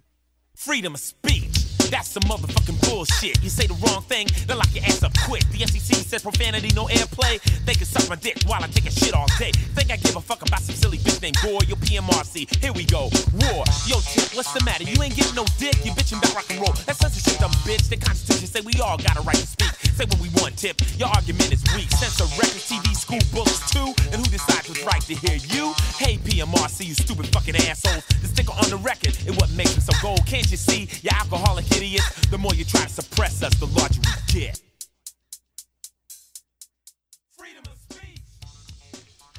Freedom 0.55 0.94
of 0.94 1.00
speech. 1.00 1.49
That's 1.90 2.09
some 2.09 2.22
motherfucking 2.22 2.79
bullshit. 2.88 3.42
You 3.42 3.50
say 3.50 3.66
the 3.66 3.74
wrong 3.83 4.03
thing, 4.03 4.29
they'll 4.46 4.57
lock 4.57 4.72
your 4.74 4.85
ass 4.85 5.03
up 5.03 5.12
quick. 5.26 5.42
The 5.50 5.66
SEC 5.66 5.96
says 6.07 6.22
profanity, 6.22 6.70
no 6.74 6.87
airplay. 6.87 7.42
They 7.66 7.74
can 7.74 7.85
suck 7.85 8.09
my 8.09 8.14
dick 8.14 8.38
while 8.46 8.62
I 8.62 8.68
take 8.68 8.87
a 8.87 8.90
shit 8.90 9.12
all 9.12 9.26
day. 9.38 9.50
Think 9.74 9.90
I 9.90 9.96
give 9.96 10.14
a 10.14 10.20
fuck 10.20 10.42
about 10.42 10.61
some 10.62 10.76
silly 10.76 10.98
bitch 10.98 11.20
named 11.20 11.37
Gore? 11.42 11.62
Your 11.66 11.76
PMRC. 11.79 12.46
Here 12.62 12.72
we 12.72 12.85
go. 12.85 13.11
War. 13.42 13.64
Yo, 13.90 13.98
chick, 14.07 14.31
what's 14.38 14.53
the 14.53 14.62
matter? 14.64 14.85
You 14.85 15.03
ain't 15.03 15.16
getting 15.16 15.35
no 15.35 15.44
dick. 15.59 15.74
You 15.85 15.90
bitching 15.92 16.18
about 16.18 16.35
rock 16.35 16.46
and 16.50 16.61
roll. 16.61 16.72
That's 16.87 16.98
censorship, 16.98 17.40
dumb 17.40 17.50
bitch. 17.66 17.88
The 17.88 17.96
Constitution 17.96 18.46
say 18.46 18.61
we 18.61 18.74
all 18.81 18.96
got 18.96 19.18
a 19.18 19.22
right 19.22 19.37
to 19.37 19.46
speak. 19.46 19.74
Say 19.98 20.07
what 20.07 20.20
we 20.20 20.31
want, 20.40 20.57
tip. 20.57 20.81
Your 20.96 21.09
argument 21.09 21.53
is 21.53 21.62
weak. 21.74 21.90
Censor 21.90 22.24
records, 22.38 22.70
TV, 22.70 22.94
school 22.94 23.20
books 23.35 23.70
too. 23.70 23.92
And 24.14 24.22
who 24.22 24.31
decides 24.31 24.68
what's 24.68 24.85
right 24.85 25.03
to 25.11 25.14
hear 25.14 25.37
you? 25.50 25.74
Hey, 25.98 26.16
PMRC, 26.22 26.87
you 26.87 26.94
stupid 26.94 27.26
fucking 27.35 27.57
assholes. 27.57 28.07
The 28.22 28.29
sticker 28.29 28.53
on 28.55 28.70
the 28.70 28.79
record 28.79 29.18
is 29.26 29.37
what 29.37 29.50
makes 29.53 29.76
it 29.76 29.83
so 29.83 29.92
gold. 30.00 30.24
Can't 30.26 30.50
you 30.50 30.57
see? 30.57 30.88
You 31.03 31.11
alcoholic 31.12 31.66
idiots. 31.80 32.26
The 32.30 32.38
more 32.38 32.54
you 32.54 32.64
try 32.64 32.82
to 32.82 32.88
suppress 32.88 33.42
us, 33.42 33.54
the 33.58 33.66
larger 33.66 34.00
we 34.00 34.40
get. 34.40 34.60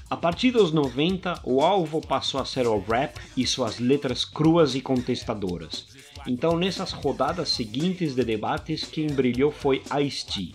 A 0.10 0.17
partir 0.17 0.51
dos 0.51 0.73
90, 0.73 1.39
o 1.45 1.62
alvo 1.62 2.01
passou 2.01 2.41
a 2.41 2.45
ser 2.45 2.67
o 2.67 2.77
rap 2.80 3.17
e 3.38 3.47
suas 3.47 3.80
letras 3.80 4.25
cruas 4.25 4.75
e 4.75 4.82
contestadoras. 4.82 5.88
Então, 6.27 6.58
nessas 6.58 6.91
rodadas 6.91 7.47
seguintes 7.49 8.13
de 8.13 8.25
debates, 8.25 8.84
quem 8.84 9.08
brilhou 9.08 9.51
foi 9.51 9.82
Ice-T. 10.04 10.54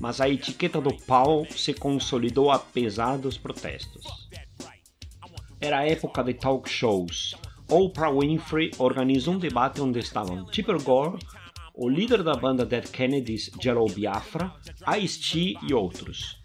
Mas 0.00 0.20
a 0.20 0.28
etiqueta 0.28 0.80
do 0.80 0.92
pau 1.04 1.46
se 1.48 1.72
consolidou 1.72 2.50
apesar 2.50 3.16
dos 3.18 3.38
protestos. 3.38 4.04
Era 5.60 5.78
a 5.78 5.86
época 5.86 6.24
de 6.24 6.34
talk 6.34 6.68
shows. 6.68 7.36
Oprah 7.68 8.10
Winfrey 8.10 8.70
organizou 8.78 9.34
um 9.34 9.38
debate 9.38 9.80
onde 9.80 9.98
estavam 9.98 10.44
Tipper 10.44 10.80
Gore, 10.82 11.18
o 11.74 11.88
líder 11.88 12.22
da 12.22 12.34
banda 12.34 12.64
Dead 12.64 12.88
Kennedys, 12.88 13.50
Jello 13.60 13.86
Biafra, 13.86 14.52
Ice-T 14.98 15.58
e 15.62 15.74
outros. 15.74 16.40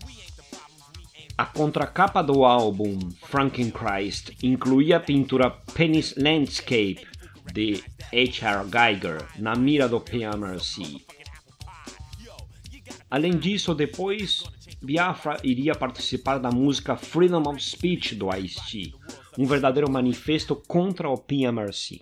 A 1.37 1.45
contracapa 1.45 2.21
do 2.21 2.43
álbum 2.43 2.97
Frankenchrist 3.23 4.31
incluía 4.43 4.97
a 4.97 4.99
pintura 4.99 5.49
Penis 5.49 6.15
Landscape 6.17 7.05
de 7.53 7.83
H.R. 8.11 8.67
Geiger 8.69 9.27
na 9.37 9.55
mira 9.55 9.87
do 9.87 9.99
PMRC. 9.99 11.01
Além 13.09 13.37
disso, 13.37 13.75
depois 13.75 14.43
Biafra 14.81 15.37
iria 15.43 15.75
participar 15.75 16.39
da 16.39 16.49
música 16.49 16.95
Freedom 16.95 17.43
of 17.47 17.61
Speech 17.61 18.15
do 18.15 18.33
Ice-T, 18.35 18.95
um 19.37 19.45
verdadeiro 19.45 19.89
manifesto 19.89 20.55
contra 20.55 21.09
o 21.09 21.17
PMRC. 21.17 22.01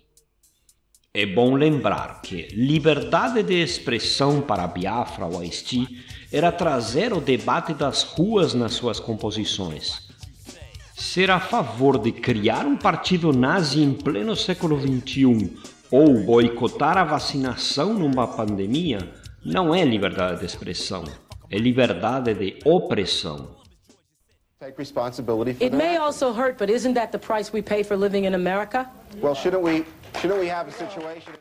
É 1.12 1.26
bom 1.26 1.56
lembrar 1.56 2.22
que 2.22 2.48
liberdade 2.52 3.42
de 3.42 3.56
expressão 3.56 4.42
para 4.42 4.68
Biafra 4.68 5.26
ou 5.26 5.44
Ice-T 5.44 5.88
era 6.32 6.52
trazer 6.52 7.14
o 7.14 7.20
debate 7.20 7.74
das 7.74 8.04
ruas 8.04 8.54
nas 8.54 8.74
suas 8.74 9.00
composições. 9.00 10.08
Ser 10.96 11.32
a 11.32 11.40
favor 11.40 11.98
de 11.98 12.12
criar 12.12 12.66
um 12.66 12.78
partido 12.78 13.34
nazi 13.34 13.82
em 13.82 13.94
pleno 13.94 14.36
século 14.36 14.80
XXI 14.80 15.58
ou 15.90 16.24
boicotar 16.24 16.98
a 16.98 17.04
vacinação 17.04 17.94
numa 17.94 18.28
pandemia 18.28 19.12
não 19.44 19.74
é 19.74 19.84
liberdade 19.84 20.42
de 20.42 20.46
expressão, 20.46 21.04
é 21.50 21.58
liberdade 21.58 22.34
de 22.34 22.60
opressão. 22.64 23.59
Take 24.62 24.78
responsibility 24.78 25.54
for 25.54 25.64
It 25.64 25.72
that. 25.72 25.78
may 25.78 25.96
also 25.96 26.34
hurt, 26.34 26.58
but 26.58 26.70
isn't 26.70 26.94
that 26.96 27.14
the 27.14 27.18
price 27.18 27.54
we 27.54 27.62
pay 27.62 27.82
for 27.82 27.96
living 27.96 28.26
in 28.26 28.34
America? 28.34 28.90
Well, 29.22 29.34
shouldn't 29.34 29.64
we 29.64 29.86
shouldn't 30.20 30.38
we 30.38 30.48
have 30.48 30.68
a 30.68 30.72
situation 30.74 31.32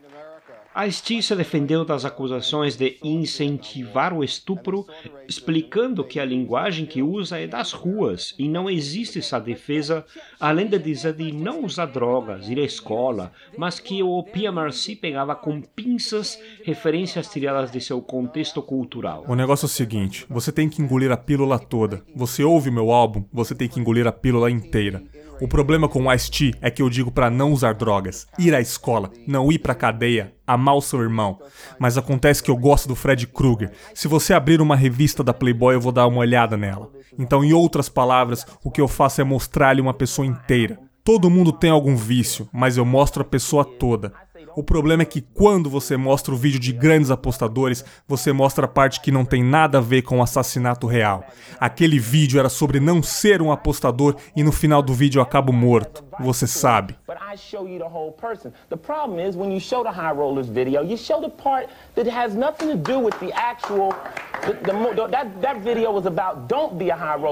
America? 0.74 0.88
Ice-T 0.88 1.22
se 1.22 1.35
defendeu 1.35 1.85
das 1.85 2.04
acusações 2.04 2.76
de 2.76 2.98
incentivar 3.02 4.12
o 4.12 4.22
estupro, 4.22 4.87
explicando 5.26 6.04
que 6.04 6.20
a 6.20 6.24
linguagem 6.24 6.87
que 6.87 7.02
usa 7.02 7.38
é 7.38 7.46
das 7.46 7.72
ruas 7.72 8.35
e 8.38 8.48
não 8.48 8.70
existe 8.70 9.18
essa 9.18 9.40
defesa, 9.40 10.04
além 10.38 10.66
de 10.68 10.78
dizer 10.78 11.14
de 11.14 11.33
não 11.33 11.64
usar 11.64 11.87
drogas, 11.87 12.48
ir 12.48 12.59
à 12.59 12.62
escola, 12.62 13.33
mas 13.57 13.81
que 13.81 14.02
o 14.02 14.22
PMRC 14.22 14.96
pegava 14.96 15.35
com 15.35 15.61
pinças 15.61 16.38
referências 16.62 17.28
tiradas 17.28 17.72
de 17.72 17.81
seu 17.81 18.00
contexto 18.00 18.62
cultural. 18.62 19.24
O 19.26 19.35
negócio 19.35 19.64
é 19.64 19.66
o 19.66 19.70
seguinte: 19.70 20.26
você 20.28 20.52
tem 20.52 20.68
que 20.68 20.81
engolir 20.81 21.11
a 21.11 21.16
pílula 21.16 21.59
toda. 21.59 22.02
Você 22.14 22.44
ouve 22.44 22.70
meu 22.70 22.92
álbum, 22.92 23.24
você 23.33 23.54
tem 23.54 23.68
que 23.68 23.81
engolir 23.81 24.07
a 24.07 24.12
pílula 24.12 24.50
inteira. 24.50 25.02
O 25.40 25.46
problema 25.46 25.88
com 25.88 26.05
o 26.05 26.12
Ice-T 26.12 26.55
é 26.61 26.68
que 26.70 26.83
eu 26.83 26.90
digo 26.90 27.12
pra 27.12 27.31
não 27.31 27.53
usar 27.53 27.74
drogas, 27.74 28.27
ir 28.38 28.55
à 28.55 28.61
escola, 28.61 29.11
não 29.27 29.53
ir 29.53 29.61
pra 29.61 29.74
cadeia, 29.74 30.33
amar 30.44 30.74
o 30.74 30.81
seu 30.81 31.01
irmão. 31.01 31.38
Mas 31.79 31.96
acontece 31.96 32.42
que 32.42 32.51
eu 32.51 32.57
gosto 32.57 32.88
do 32.88 32.96
Fred 32.96 33.27
Krueger. 33.29 33.70
Se 33.94 34.09
você 34.09 34.35
abrir 34.35 34.61
uma 34.61 34.74
revista 34.74 35.22
da 35.22 35.33
Playboy, 35.33 35.74
eu 35.74 35.81
vou 35.81 35.92
dar 35.92 36.09
uma 36.09 36.18
olhada 36.18 36.57
nela. 36.57 36.90
Então, 37.16 37.44
em 37.44 37.53
outras 37.53 37.88
palavras, 37.88 38.44
o 38.64 38.70
que 38.70 38.80
eu 38.80 38.89
faço 38.89 39.20
é 39.20 39.24
mostrar-lhe 39.24 39.80
uma 39.80 39.95
pessoa 39.95 40.26
inteira. 40.26 40.78
Todo 41.05 41.30
mundo 41.30 41.53
tem 41.53 41.70
algum 41.70 41.97
vício, 41.97 42.49
mas 42.53 42.76
eu 42.76 42.84
mostro 42.84 43.22
a 43.22 43.24
pessoa 43.24 43.64
toda. 43.64 44.12
O 44.59 44.62
problema 44.64 45.04
é 45.04 45.06
que 45.06 45.20
quando 45.20 45.70
você 45.70 45.96
mostra 45.96 46.34
o 46.34 46.36
vídeo 46.36 46.59
de 46.59 46.72
grandes 46.72 47.12
apostadores, 47.12 47.84
você 48.09 48.32
mostra 48.32 48.64
a 48.64 48.68
parte 48.68 49.00
que 49.00 49.12
não 49.12 49.24
tem 49.24 49.40
nada 49.40 49.78
a 49.78 49.80
ver 49.80 50.02
com 50.02 50.18
o 50.18 50.22
assassinato 50.22 50.84
real. 50.88 51.22
Aquele 51.61 51.96
vídeo 51.96 52.40
era 52.40 52.48
sobre 52.48 52.80
não 52.80 53.00
ser 53.00 53.40
um 53.40 53.52
apostador 53.52 54.16
e 54.34 54.42
no 54.42 54.50
final 54.50 54.82
do 54.82 54.92
vídeo 54.92 55.20
eu 55.20 55.22
acabo 55.22 55.52
morto. 55.52 56.04
Você 56.18 56.44
sabe. 56.48 56.96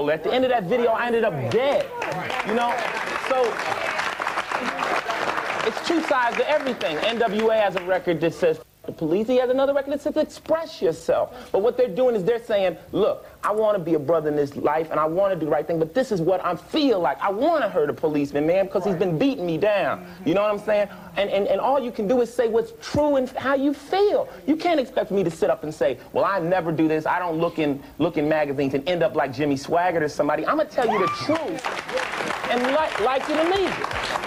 At 0.09 0.23
the 0.23 0.33
end 0.33 0.45
of 0.45 0.49
that 0.49 0.63
video, 0.69 0.93
I 0.93 1.07
ended 1.07 1.25
up 1.25 1.33
dead. 1.51 1.85
You 2.47 2.53
know, 2.55 2.71
so 3.27 3.43
it's 5.67 5.85
two 5.85 6.01
sides 6.03 6.37
to 6.37 6.49
everything. 6.49 6.95
NWA 6.97 7.61
has 7.61 7.75
a 7.75 7.83
record 7.83 8.21
that 8.21 8.33
says 8.33 8.61
the 8.85 8.93
police. 8.93 9.27
He 9.27 9.35
has 9.35 9.49
another 9.49 9.73
record 9.73 9.91
that 9.91 10.01
says 10.01 10.15
express 10.15 10.81
yourself. 10.81 11.49
But 11.51 11.61
what 11.61 11.75
they're 11.75 11.93
doing 11.93 12.15
is 12.15 12.23
they're 12.23 12.41
saying, 12.41 12.77
look, 12.93 13.25
I 13.43 13.51
want 13.51 13.77
to 13.77 13.83
be 13.83 13.95
a 13.95 13.99
brother 13.99 14.29
in 14.29 14.37
this 14.37 14.55
life 14.55 14.91
and 14.91 14.99
I 14.99 15.03
want 15.03 15.33
to 15.33 15.39
do 15.39 15.45
the 15.45 15.51
right 15.51 15.67
thing, 15.67 15.77
but 15.77 15.93
this 15.93 16.13
is 16.13 16.21
what 16.21 16.43
I 16.45 16.55
feel 16.55 17.01
like. 17.01 17.21
I 17.21 17.29
want 17.29 17.63
to 17.63 17.69
hurt 17.69 17.89
a 17.89 17.93
policeman, 17.93 18.47
man, 18.47 18.67
because 18.67 18.85
he's 18.85 18.95
been 18.95 19.19
beating 19.19 19.45
me 19.45 19.57
down. 19.57 20.07
You 20.25 20.35
know 20.35 20.41
what 20.41 20.51
I'm 20.51 20.59
saying? 20.59 20.87
And, 21.17 21.29
and, 21.29 21.47
and 21.47 21.59
all 21.59 21.83
you 21.83 21.91
can 21.91 22.07
do 22.07 22.21
is 22.21 22.33
say 22.33 22.47
what's 22.47 22.71
true 22.81 23.17
and 23.17 23.29
how 23.31 23.55
you 23.55 23.73
feel. 23.73 24.29
You 24.47 24.55
can't 24.55 24.79
expect 24.79 25.11
me 25.11 25.21
to 25.25 25.31
sit 25.31 25.49
up 25.49 25.65
and 25.65 25.73
say, 25.73 25.97
well, 26.13 26.23
I 26.23 26.39
never 26.39 26.71
do 26.71 26.87
this. 26.87 27.05
I 27.05 27.19
don't 27.19 27.39
look 27.39 27.59
in, 27.59 27.83
look 27.97 28.15
in 28.15 28.29
magazines 28.29 28.73
and 28.73 28.87
end 28.87 29.03
up 29.03 29.15
like 29.15 29.33
Jimmy 29.33 29.55
Swaggart 29.55 30.01
or 30.01 30.07
somebody. 30.07 30.47
I'm 30.47 30.55
going 30.55 30.69
to 30.69 30.73
tell 30.73 30.89
you 30.89 30.99
the 30.99 31.07
truth 31.07 31.65
and 32.51 32.63
like, 32.73 33.29
it 33.29 33.37
or 33.37 33.43
leave 33.53 33.67
it. 33.67 34.26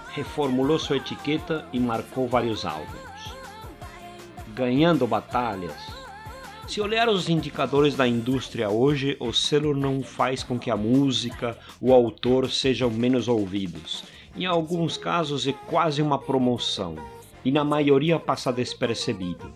reformulou 0.13 0.77
sua 0.77 0.97
etiqueta 0.97 1.65
e 1.71 1.79
marcou 1.79 2.27
vários 2.27 2.65
álbuns. 2.65 3.35
Ganhando 4.53 5.07
batalhas. 5.07 5.75
Se 6.67 6.79
olhar 6.79 7.09
os 7.09 7.27
indicadores 7.27 7.95
da 7.95 8.07
indústria 8.07 8.69
hoje, 8.69 9.17
o 9.19 9.33
selo 9.33 9.75
não 9.75 10.03
faz 10.03 10.43
com 10.43 10.57
que 10.57 10.71
a 10.71 10.77
música, 10.77 11.57
o 11.81 11.93
autor 11.93 12.49
sejam 12.49 12.89
menos 12.89 13.27
ouvidos. 13.27 14.03
Em 14.35 14.45
alguns 14.45 14.95
casos 14.95 15.45
é 15.47 15.51
quase 15.51 16.01
uma 16.01 16.17
promoção, 16.17 16.95
e 17.43 17.51
na 17.51 17.63
maioria 17.63 18.17
passa 18.17 18.53
despercebido. 18.53 19.51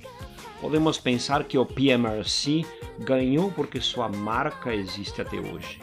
Podemos 0.60 0.98
pensar 0.98 1.44
que 1.44 1.58
o 1.58 1.66
PMRC 1.66 2.66
ganhou 3.00 3.52
porque 3.52 3.80
sua 3.80 4.10
marca 4.10 4.74
existe 4.74 5.22
até 5.22 5.38
hoje. 5.38 5.80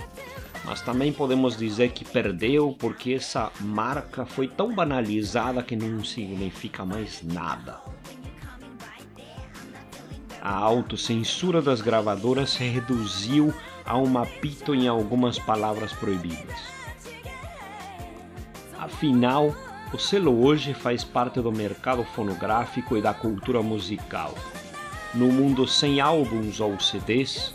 Mas 0.65 0.81
também 0.81 1.13
podemos 1.13 1.57
dizer 1.57 1.91
que 1.91 2.05
perdeu 2.05 2.75
porque 2.79 3.15
essa 3.15 3.51
marca 3.61 4.25
foi 4.25 4.47
tão 4.47 4.75
banalizada 4.75 5.63
que 5.63 5.75
não 5.75 6.05
significa 6.05 6.85
mais 6.85 7.23
nada. 7.23 7.81
A 10.41 10.55
autocensura 10.55 11.63
das 11.63 11.81
gravadoras 11.81 12.51
se 12.51 12.65
reduziu 12.65 13.53
a 13.85 13.97
um 13.97 14.19
apito 14.19 14.75
em 14.75 14.89
algumas 14.89 15.39
palavras 15.39 15.93
proibidas. 15.93 16.59
Afinal, 18.79 19.55
o 19.93 19.99
selo 19.99 20.45
hoje 20.45 20.75
faz 20.75 21.05
parte 21.05 21.41
do 21.41 21.53
mercado 21.53 22.03
fonográfico 22.03 22.97
e 22.97 23.03
da 23.03 23.15
cultura 23.15 23.63
musical. 23.63 24.35
No 25.15 25.27
mundo 25.27 25.69
sem 25.69 26.01
álbuns 26.01 26.59
ou 26.59 26.81
CDs, 26.81 27.53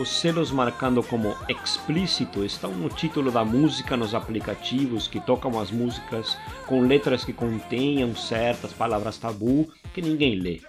os 0.00 0.08
selos 0.08 0.50
marcando 0.50 1.02
como 1.02 1.36
explícito 1.46 2.42
estão 2.42 2.72
no 2.72 2.88
título 2.88 3.30
da 3.30 3.44
música 3.44 3.98
nos 3.98 4.14
aplicativos 4.14 5.06
que 5.06 5.20
tocam 5.20 5.60
as 5.60 5.70
músicas 5.70 6.38
com 6.66 6.80
letras 6.86 7.22
que 7.22 7.34
contenham 7.34 8.16
certas 8.16 8.72
palavras 8.72 9.18
tabu 9.18 9.70
que 9.92 10.00
ninguém 10.00 10.36
lê. 10.36 10.62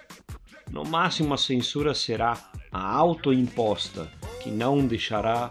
No 0.70 0.84
máximo, 0.84 1.32
a 1.32 1.38
censura 1.38 1.94
será 1.94 2.36
a 2.70 2.94
autoimposta, 2.94 4.12
que 4.42 4.50
não 4.50 4.86
deixará 4.86 5.50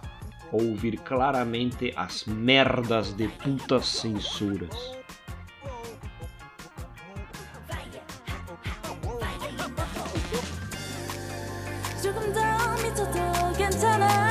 ouvir 0.51 0.97
claramente 0.99 1.91
as 1.95 2.25
merdas 2.25 3.13
de 3.13 3.29
putas 3.29 3.87
censuras. 3.87 5.00
아니잖아. 13.81 14.30